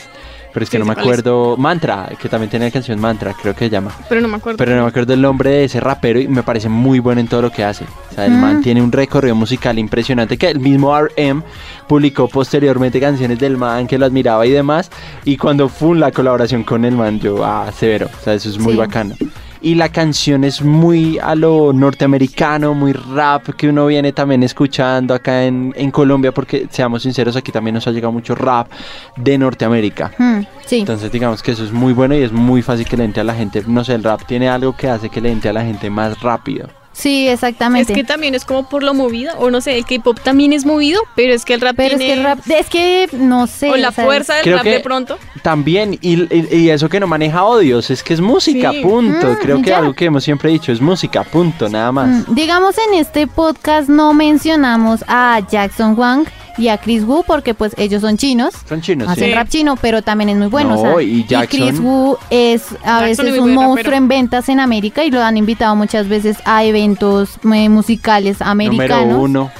Pero 0.54 0.64
es 0.64 0.70
que 0.72 0.78
Sí, 0.78 0.80
no 0.80 0.86
me 0.88 0.94
es. 0.94 0.98
acuerdo. 1.00 1.56
Mantra, 1.58 2.10
que 2.20 2.30
también 2.30 2.50
tiene 2.50 2.66
la 2.66 2.72
canción 2.72 3.00
Mantra, 3.00 3.36
creo 3.40 3.54
que 3.54 3.66
se 3.66 3.70
llama. 3.70 3.92
Pero 4.10 4.22
no 4.22 4.28
me 4.28 4.38
acuerdo. 4.38 4.58
Pero 4.58 4.76
no 4.76 4.84
me 4.84 4.88
acuerdo 4.90 5.14
el 5.14 5.22
nombre 5.22 5.52
de 5.52 5.66
ese 5.66 5.80
rapero 5.80 6.20
y 6.20 6.28
me 6.28 6.42
parece 6.42 6.68
muy 6.68 6.98
bueno 6.98 7.22
en 7.22 7.28
todo 7.28 7.44
lo 7.44 7.52
que 7.52 7.64
hace. 7.64 7.84
O 7.84 8.16
sea, 8.16 8.26
el 8.26 8.32
Mm. 8.32 8.42
man 8.42 8.62
tiene 8.64 8.82
un 8.82 8.92
recorrido 8.92 9.36
musical 9.36 9.78
impresionante 9.78 10.36
que 10.38 10.50
el 10.50 10.60
mismo 10.60 10.96
RM 10.96 11.44
publicó 11.88 12.28
posteriormente 12.28 13.00
canciones 13.00 13.38
del 13.38 13.56
man 13.56 13.86
que 13.86 14.00
lo 14.00 14.08
admiraba 14.08 14.48
y 14.48 14.52
demás. 14.52 14.90
Y 15.26 15.38
cuando 15.38 15.70
fue 15.70 15.96
la 15.96 16.12
colaboración 16.12 16.64
con 16.64 16.86
el 16.86 16.96
man, 16.96 17.20
yo, 17.20 17.46
ah, 17.46 17.70
severo. 17.78 18.08
O 18.20 18.24
sea, 18.24 18.34
eso 18.34 18.50
es 18.50 18.58
muy 18.58 18.74
Sí. 18.74 18.80
bacano. 18.80 19.14
Y 19.62 19.76
la 19.76 19.90
canción 19.90 20.44
es 20.44 20.62
muy 20.62 21.18
a 21.20 21.36
lo 21.36 21.74
norteamericano, 21.74 22.74
muy 22.74 22.94
rap, 22.94 23.50
que 23.56 23.70
uno 23.70 23.88
viene 23.88 24.14
también 24.14 24.44
escuchando 24.44 25.14
acá 25.14 25.46
en, 25.46 25.74
en 25.76 25.92
Colombia, 25.92 26.32
porque 26.32 26.68
seamos 26.70 27.04
sinceros, 27.04 27.36
aquí 27.36 27.52
también 27.52 27.74
nos 27.74 27.88
ha 27.88 27.92
llegado 27.92 28.12
mucho 28.12 28.36
rap 28.36 28.70
de 29.16 29.38
Norteamérica. 29.38 30.12
Hmm, 30.18 30.42
sí. 30.66 30.80
Entonces 30.80 31.12
digamos 31.12 31.42
que 31.42 31.52
eso 31.52 31.64
es 31.64 31.72
muy 31.72 31.94
bueno 31.94 32.16
y 32.16 32.24
es 32.24 32.32
muy 32.32 32.62
fácil 32.62 32.86
que 32.86 32.98
le 32.98 33.04
entre 33.04 33.22
a 33.22 33.24
la 33.24 33.34
gente. 33.34 33.64
No 33.68 33.84
sé, 33.84 33.96
el 33.96 34.04
rap 34.04 34.26
tiene 34.26 34.50
algo 34.50 34.76
que 34.76 34.90
hace 34.90 35.10
que 35.10 35.22
le 35.22 35.32
entre 35.32 35.50
a 35.50 35.54
la 35.54 35.64
gente 35.64 35.90
más 35.90 36.22
rápido. 36.22 36.70
Sí, 36.98 37.28
Es 37.28 37.36
exactamente. 37.36 37.94
que 37.94 38.04
también 38.04 38.34
es 38.34 38.44
como 38.44 38.68
por 38.68 38.82
lo 38.82 38.96
movido, 38.96 39.32
o 39.38 39.52
no 39.52 39.62
sé, 39.62 39.78
el 39.78 39.86
K-pop 39.86 40.20
también 40.22 40.52
es 40.52 40.66
movido, 40.66 41.00
pero 41.16 41.32
es 41.32 41.46
que 41.46 41.54
el 41.54 41.62
rap 41.62 41.76
Pero 41.78 41.94
es 41.94 42.00
tiene... 42.00 42.14
que 42.16 42.20
el 42.20 42.24
rap, 42.26 42.40
es 42.50 42.68
que 42.70 43.08
no 43.14 43.46
sé. 43.46 43.70
o 43.70 43.76
la 43.78 43.92
sea, 43.92 44.04
fuerza 44.04 44.34
del 44.34 44.44
Creo 44.44 44.56
rap 44.58 44.64
que- 44.64 44.72
de 44.72 44.80
pronto. 44.80 45.18
También, 45.44 45.94
y, 46.02 46.24
y- 46.24 46.48
y 46.56 46.70
eso 46.72 46.90
que 46.90 47.00
no 47.00 47.06
maneja 47.06 47.44
odios, 47.44 47.92
es 47.92 48.02
que 48.02 48.16
es 48.16 48.20
música, 48.22 48.72
Sí. 48.72 48.82
punto. 48.82 49.28
Mm, 49.28 49.36
Creo 49.36 49.62
que 49.62 49.70
ya. 49.70 49.78
algo 49.78 49.94
que 49.94 50.06
hemos 50.06 50.24
siempre 50.24 50.50
dicho 50.50 50.72
es 50.72 50.82
música, 50.82 51.24
punto, 51.24 51.70
nada 51.70 51.92
más. 51.92 52.28
Mm, 52.28 52.34
Digamos 52.34 52.76
en 52.90 52.96
este 52.96 53.28
podcast 53.28 53.88
no 53.90 54.14
mencionamos 54.14 55.06
a 55.08 55.40
Jackson 55.50 55.98
Wang 55.98 56.26
y 56.58 56.68
a 56.70 56.78
Chris 56.78 57.04
Wu 57.04 57.24
porque 57.26 57.54
pues 57.54 57.74
ellos 57.78 58.02
son 58.02 58.18
chinos. 58.18 58.54
Son 58.68 58.82
chinos, 58.82 59.08
Hacen 59.08 59.26
sí. 59.26 59.34
rap 59.34 59.48
chino, 59.50 59.76
pero 59.80 60.02
también 60.02 60.30
es 60.30 60.38
muy 60.38 60.48
bueno. 60.48 60.72
No, 60.76 60.82
o 60.82 60.82
sea, 60.98 61.02
y 61.04 61.26
Jackson- 61.26 61.48
Chris 61.70 61.80
Wu 61.80 62.18
es 62.30 62.72
a 62.84 63.02
Jackson 63.06 63.26
veces 63.26 63.40
un 63.40 63.54
monstruo 63.54 63.76
rapero. 63.76 63.96
en 63.98 64.08
ventas 64.08 64.50
en 64.50 64.60
América 64.60 65.04
y 65.04 65.12
lo 65.12 65.22
han 65.24 65.38
invitado 65.38 65.76
muchas 65.76 66.08
veces 66.08 66.38
a 66.46 66.64
eventos 66.64 67.32
eh, 67.54 67.70
musicales 67.70 68.42
americanos. 68.42 69.06
Número 69.08 69.20
uno. 69.22 69.52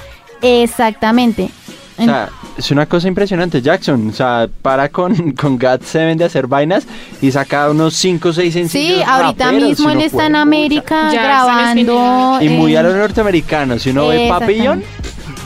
Exactamente. 0.42 1.50
O 2.00 2.04
sea, 2.04 2.30
es 2.56 2.70
una 2.70 2.86
cosa 2.86 3.08
impresionante, 3.08 3.60
Jackson. 3.60 4.10
O 4.10 4.14
sea, 4.14 4.48
para 4.62 4.90
con, 4.90 5.32
con 5.34 5.58
God 5.58 5.82
Seven 5.84 6.16
de 6.18 6.26
hacer 6.26 6.46
vainas 6.46 6.86
y 7.22 7.32
saca 7.32 7.70
unos 7.72 7.96
5 7.96 8.30
o 8.30 8.34
6 8.34 8.54
sencillos. 8.54 8.98
Sí, 8.98 9.04
ahorita 9.04 9.46
raperos, 9.46 9.70
mismo 9.70 9.90
si 9.90 9.96
él 9.96 10.02
está 10.04 10.28
en 10.28 10.36
América 10.36 11.12
grabando. 11.12 12.38
Y 12.40 12.50
muy 12.50 12.76
a 12.76 12.84
lo 12.84 12.96
norteamericano. 12.96 13.80
Si 13.80 13.90
uno 13.90 14.10
ve. 14.10 14.28
Papillon, 14.30 14.84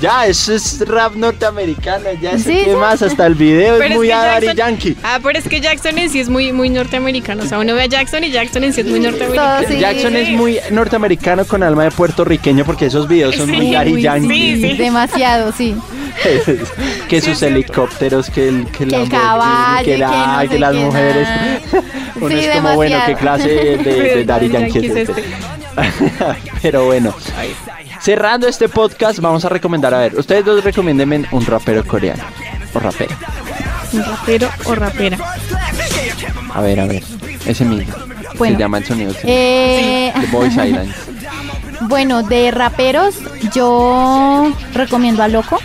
ya, 0.01 0.25
eso 0.27 0.53
es 0.53 0.79
rap 0.87 1.15
norteamericano. 1.15 2.05
Ya, 2.21 2.31
eso 2.31 2.49
Sí, 2.49 2.61
qué 2.65 2.71
sí. 2.71 2.75
más, 2.77 3.01
hasta 3.01 3.25
el 3.27 3.35
video 3.35 3.73
Pero 3.77 3.85
es 3.85 3.91
es 3.91 3.97
muy 3.97 4.07
que 4.07 4.13
a 4.13 4.17
Daddy 4.25 4.45
Jackson- 4.47 4.55
Yankee. 4.57 4.97
Ah, 5.03 5.19
pero 5.23 5.39
es 5.39 5.47
que 5.47 5.61
Jackson 5.61 5.97
en 5.97 6.09
sí 6.09 6.19
es 6.19 6.29
muy, 6.29 6.51
muy 6.51 6.69
norteamericano. 6.69 7.43
O 7.43 7.45
sea, 7.45 7.59
uno 7.59 7.73
ve 7.75 7.83
a 7.83 7.85
Jackson 7.85 8.23
y 8.23 8.31
Jackson 8.31 8.63
en 8.63 8.73
sí 8.73 8.81
es 8.81 8.87
muy 8.87 8.99
norteamericano. 8.99 9.67
Sí. 9.67 9.79
Jackson 9.79 10.15
es 10.15 10.29
muy 10.29 10.59
norteamericano 10.71 11.45
con 11.45 11.63
alma 11.63 11.83
de 11.85 11.91
puertorriqueño 11.91 12.65
porque 12.65 12.87
esos 12.87 13.07
videos 13.07 13.35
son 13.35 13.47
Sí, 13.47 13.53
muy 13.55 13.71
Daddy 13.71 14.01
Yankee. 14.01 14.55
sí, 14.55 14.61
sí. 14.61 14.77
Demasiado, 14.77 15.51
sí. 15.51 15.75
que 17.07 17.21
sus 17.21 17.29
es 17.33 17.41
helicópteros, 17.43 18.29
que 18.29 18.47
el, 18.49 18.65
que 18.67 18.85
Que 18.87 18.95
el 18.95 19.09
caballo, 19.09 19.85
que, 19.85 19.91
que 19.93 19.97
la- 19.97 20.33
no 20.35 20.41
que 20.41 20.47
sé 20.49 20.59
las 20.59 20.75
mujeres. 20.75 21.27
Uno 22.21 22.29
Sí, 22.37 22.45
es 22.45 22.55
como, 22.55 22.75
bueno, 22.75 22.95
demasiado. 22.97 23.05
qué 23.05 23.15
clase 23.15 23.49
de, 23.49 23.77
de 24.17 24.25
Daddy 24.25 24.49
Yankee 24.49 24.85
es 24.87 24.95
este. 25.09 25.23
Pero 26.61 26.85
bueno, 26.85 27.13
cerrando 28.01 28.47
este 28.47 28.69
podcast, 28.69 29.19
vamos 29.19 29.45
a 29.45 29.49
recomendar, 29.49 29.93
a 29.93 29.99
ver, 29.99 30.15
ustedes 30.17 30.45
dos 30.45 30.63
recomiéndenme 30.63 31.25
un 31.31 31.45
rapero 31.45 31.85
coreano. 31.85 32.23
O 32.73 32.79
rapera. 32.79 33.17
Un 33.93 34.03
rapero 34.03 34.49
o 34.65 34.75
rapera. 34.75 35.17
A 36.53 36.61
ver, 36.61 36.79
a 36.79 36.85
ver. 36.85 37.03
Ese 37.45 37.65
mismo. 37.65 37.93
Bueno. 38.37 38.55
Se 38.55 38.59
llama 38.61 38.77
el 38.77 38.85
sonido. 38.85 39.13
Eh, 39.23 40.13
The 40.19 40.27
Boys 40.27 40.53
Island. 40.65 40.93
bueno, 41.81 42.23
de 42.23 42.51
raperos, 42.51 43.15
yo 43.53 44.53
recomiendo 44.73 45.23
a 45.23 45.27
Loco. 45.27 45.59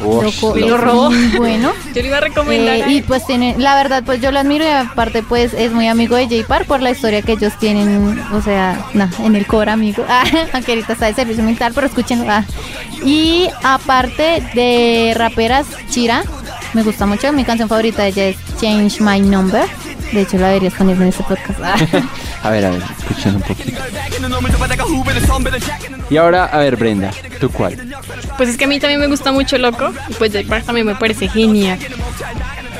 Loco, 0.00 0.56
lo 0.56 0.74
es 0.74 0.80
robó. 0.80 1.10
bueno. 1.36 1.72
Yo 1.94 2.02
le 2.02 2.08
iba 2.08 2.18
a 2.18 2.20
recomendar. 2.20 2.76
Eh, 2.76 2.82
a 2.82 2.88
y 2.88 3.02
pues 3.02 3.26
tiene, 3.26 3.54
la 3.58 3.74
verdad, 3.74 4.02
pues 4.04 4.20
yo 4.20 4.30
lo 4.32 4.38
admiro 4.38 4.64
y 4.64 4.68
aparte 4.68 5.22
pues 5.22 5.54
es 5.54 5.72
muy 5.72 5.88
amigo 5.88 6.16
de 6.16 6.24
J 6.24 6.46
Park 6.46 6.66
por 6.66 6.80
la 6.80 6.90
historia 6.90 7.22
que 7.22 7.32
ellos 7.32 7.52
tienen, 7.58 8.18
o 8.32 8.40
sea, 8.42 8.86
nah, 8.94 9.08
en 9.20 9.36
el 9.36 9.46
core 9.46 9.70
amigo, 9.70 10.04
ah, 10.08 10.24
aunque 10.52 10.72
ahorita 10.72 10.94
está 10.94 11.06
de 11.06 11.14
servicio 11.14 11.42
militar, 11.42 11.72
pero 11.74 11.86
escúchenlo. 11.86 12.24
ah. 12.28 12.44
Y 13.04 13.48
aparte 13.62 14.42
de 14.54 15.12
raperas, 15.16 15.66
Chira, 15.90 16.22
me 16.72 16.82
gusta 16.82 17.04
mucho, 17.06 17.32
mi 17.32 17.44
canción 17.44 17.68
favorita 17.68 18.02
de 18.02 18.08
ella 18.08 18.24
es 18.28 18.36
Change 18.60 19.00
My 19.00 19.20
Number, 19.20 19.64
de 20.12 20.20
hecho 20.22 20.38
la 20.38 20.48
deberías 20.48 20.74
poner 20.74 20.96
en 20.96 21.02
este 21.08 21.22
podcast. 21.24 21.60
A 22.44 22.50
ver, 22.50 22.64
a 22.66 22.70
ver, 22.70 22.82
escuchen 22.98 23.36
un 23.36 23.42
poquito. 23.42 23.80
Y 26.10 26.16
ahora, 26.16 26.46
a 26.46 26.58
ver, 26.58 26.76
Brenda, 26.76 27.12
¿tú 27.40 27.48
cuál? 27.50 27.76
Pues 28.36 28.48
es 28.48 28.56
que 28.56 28.64
a 28.64 28.66
mí 28.68 28.80
también 28.80 28.98
me 29.00 29.06
gusta 29.06 29.30
mucho 29.30 29.56
Loco. 29.58 29.92
Y 30.08 30.14
pues 30.14 30.32
J 30.32 30.44
Park 30.48 30.64
también 30.66 30.84
me 30.86 30.96
parece 30.96 31.28
genial. 31.28 31.78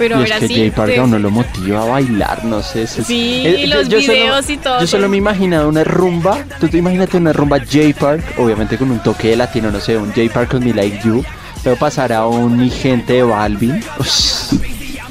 Pero 0.01 0.18
y 0.27 0.31
a 0.33 0.38
es 0.38 0.49
que. 0.49 0.55
Jay 0.57 0.71
Park 0.73 0.99
a 0.99 1.03
uno 1.05 1.18
lo 1.21 1.31
motiva 1.31 1.83
a 1.83 1.85
bailar, 1.85 2.45
no 2.45 2.61
sé. 2.61 2.83
es- 2.83 2.99
Sí, 3.07 3.42
es- 3.47 3.59
y 3.61 3.66
los 3.68 3.85
solo- 3.87 3.99
videos 3.99 4.51
y 4.51 4.57
todo. 4.57 4.81
Yo 4.81 4.87
solo 4.88 5.09
me 5.09 5.16
he 5.16 5.18
imaginado 5.18 5.68
una 5.68 5.85
rumba. 5.85 6.38
Tú 6.59 6.66
te 6.68 6.79
imagínate 6.79 7.16
una 7.16 7.33
rumba 7.33 7.59
J 7.61 7.79
Park, 8.01 8.25
obviamente 8.38 8.77
con 8.77 8.90
un 8.90 8.99
toque 9.01 9.29
de 9.29 9.37
latino, 9.37 9.71
no 9.71 9.79
sé, 9.79 9.97
un 9.97 10.09
J 10.12 10.23
Park 10.35 10.51
con 10.51 10.64
Me 10.64 10.75
Like 10.75 11.03
You. 11.05 11.25
Luego 11.64 11.79
pasar 11.79 12.12
a 12.12 12.27
un 12.27 12.59
Mi 12.59 12.68
Gente 12.68 13.12
de 13.12 13.23
Balvin. 13.23 13.81
Ush, 14.01 14.55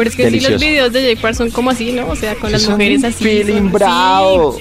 Pero 0.01 0.09
es 0.09 0.15
que 0.15 0.23
sí, 0.23 0.29
delicioso. 0.29 0.53
los 0.53 0.61
videos 0.61 0.93
de 0.93 1.09
J 1.13 1.21
Park 1.21 1.35
son 1.35 1.51
como 1.51 1.69
así, 1.69 1.91
¿no? 1.91 2.07
O 2.07 2.15
sea, 2.15 2.33
con 2.33 2.51
las 2.51 2.67
mujeres 2.67 3.03
así. 3.03 3.23
Feeling 3.23 3.71
bravo. 3.71 4.57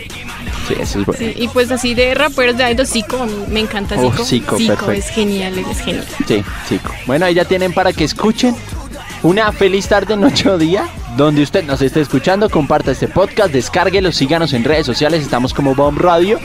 Sí, 0.68 0.74
eso 0.78 1.00
es 1.00 1.06
bueno. 1.06 1.18
Sí, 1.18 1.32
y 1.34 1.48
pues 1.48 1.70
así 1.70 1.94
de 1.94 2.14
raperos 2.14 2.58
de 2.58 2.70
Idol, 2.70 2.86
Zico, 2.86 3.26
me 3.48 3.60
encanta 3.60 3.96
Oh, 3.98 4.10
Zico. 4.12 4.24
Zico, 4.24 4.56
perfecto. 4.76 4.92
es 4.92 5.08
genial, 5.08 5.58
es 5.58 5.80
genial. 5.80 6.04
Sí, 6.28 6.44
chico. 6.68 6.92
Bueno, 7.06 7.24
ahí 7.24 7.32
ya 7.34 7.46
tienen 7.46 7.72
para 7.72 7.94
que 7.94 8.04
escuchen. 8.04 8.54
Una 9.22 9.50
feliz 9.52 9.88
tarde, 9.88 10.14
noche 10.16 10.48
o 10.50 10.58
día. 10.58 10.86
Donde 11.16 11.42
usted 11.42 11.64
nos 11.64 11.80
esté 11.82 12.02
escuchando, 12.02 12.48
comparta 12.50 12.90
este 12.92 13.08
podcast, 13.08 13.50
descárguelo, 13.50 14.12
síganos 14.12 14.52
en 14.52 14.62
redes 14.64 14.84
sociales. 14.84 15.22
Estamos 15.22 15.54
como 15.54 15.74
Bomb 15.74 15.98
Radio. 15.98 16.38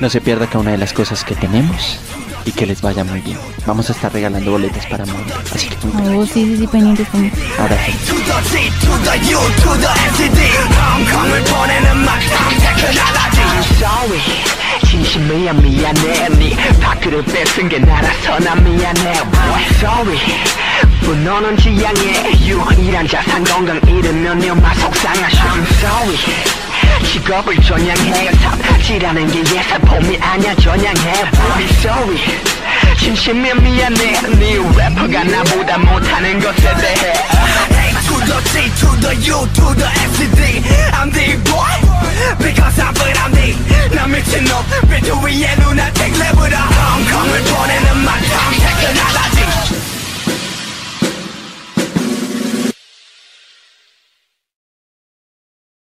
No 0.00 0.10
se 0.10 0.20
pierda 0.20 0.46
cada 0.46 0.58
una 0.58 0.72
de 0.72 0.78
las 0.78 0.92
cosas 0.92 1.22
que 1.24 1.34
tenemos 1.36 1.98
y 2.45 2.51
que 2.51 2.65
les 2.65 2.81
vaya 2.81 3.03
muy 3.03 3.19
bien. 3.21 3.37
Vamos 3.65 3.89
a 3.89 3.93
estar 3.93 4.11
regalando 4.13 4.51
boletas 4.51 4.85
para 4.87 5.05
Mónica. 5.05 5.35
Así 5.53 5.67
que 5.69 5.87
muy 5.87 6.17
Oh, 6.17 6.25
sí, 6.25 6.45
sí, 6.45 6.57
sí, 6.57 6.67
pendientes. 6.67 7.07
pendientes. 7.09 7.43
ahora 7.59 7.77
sí. 7.85 7.93
sorry 13.79 14.19
진심이야 14.87 15.53
미안해 15.53 16.29
네 16.29 16.55
파크를 16.79 17.23
뺏은 17.23 17.69
게 17.69 17.79
나라서 17.79 18.39
난 18.39 18.63
미안해 18.63 19.13
boy 19.31 19.63
sorry 19.79 20.17
분노는 21.01 21.57
지향해 21.57 22.31
유일한 22.41 23.07
자산 23.07 23.43
건강 23.43 23.79
잃으면 23.87 24.39
네마 24.39 24.73
속상하셔 24.75 25.43
I'm 25.43 25.65
sorry 25.79 26.17
직업을 27.06 27.56
전향해. 27.62 28.30
착지라는 28.62 29.26
게 29.28 29.38
예사범이 29.56 30.18
아냐 30.20 30.54
전향해. 30.56 31.12
I'm 31.30 31.70
sorry. 31.78 32.18
진심이 32.98 33.54
미안해. 33.54 34.20
네 34.38 34.56
래퍼가 34.76 35.24
나보다 35.24 35.78
못하는 35.78 36.40
것에 36.40 36.74
대해. 36.76 37.12
To 38.06 38.18
the 38.20 38.38
G 38.44 38.70
to 38.80 38.88
the 39.00 39.14
U 39.28 39.46
to 39.52 39.74
the 39.74 39.86
FCD 39.86 40.62
I'm 40.92 41.10
the 41.12 41.36
boy. 41.44 41.74
Because 42.38 42.78
I'm 42.80 42.92
but 42.94 43.18
I'm 43.18 43.32
the 43.34 43.56
난 43.94 44.10
미친놈. 44.10 44.50
배트 44.88 45.10
위에 45.24 45.54
누나 45.56 45.90
택 45.92 46.12
레브라 46.18 46.58
헝컹을 46.58 47.42
보내는 47.42 48.04
맛. 48.04 48.20
탐색은 48.20 49.00
알아지 49.00 49.95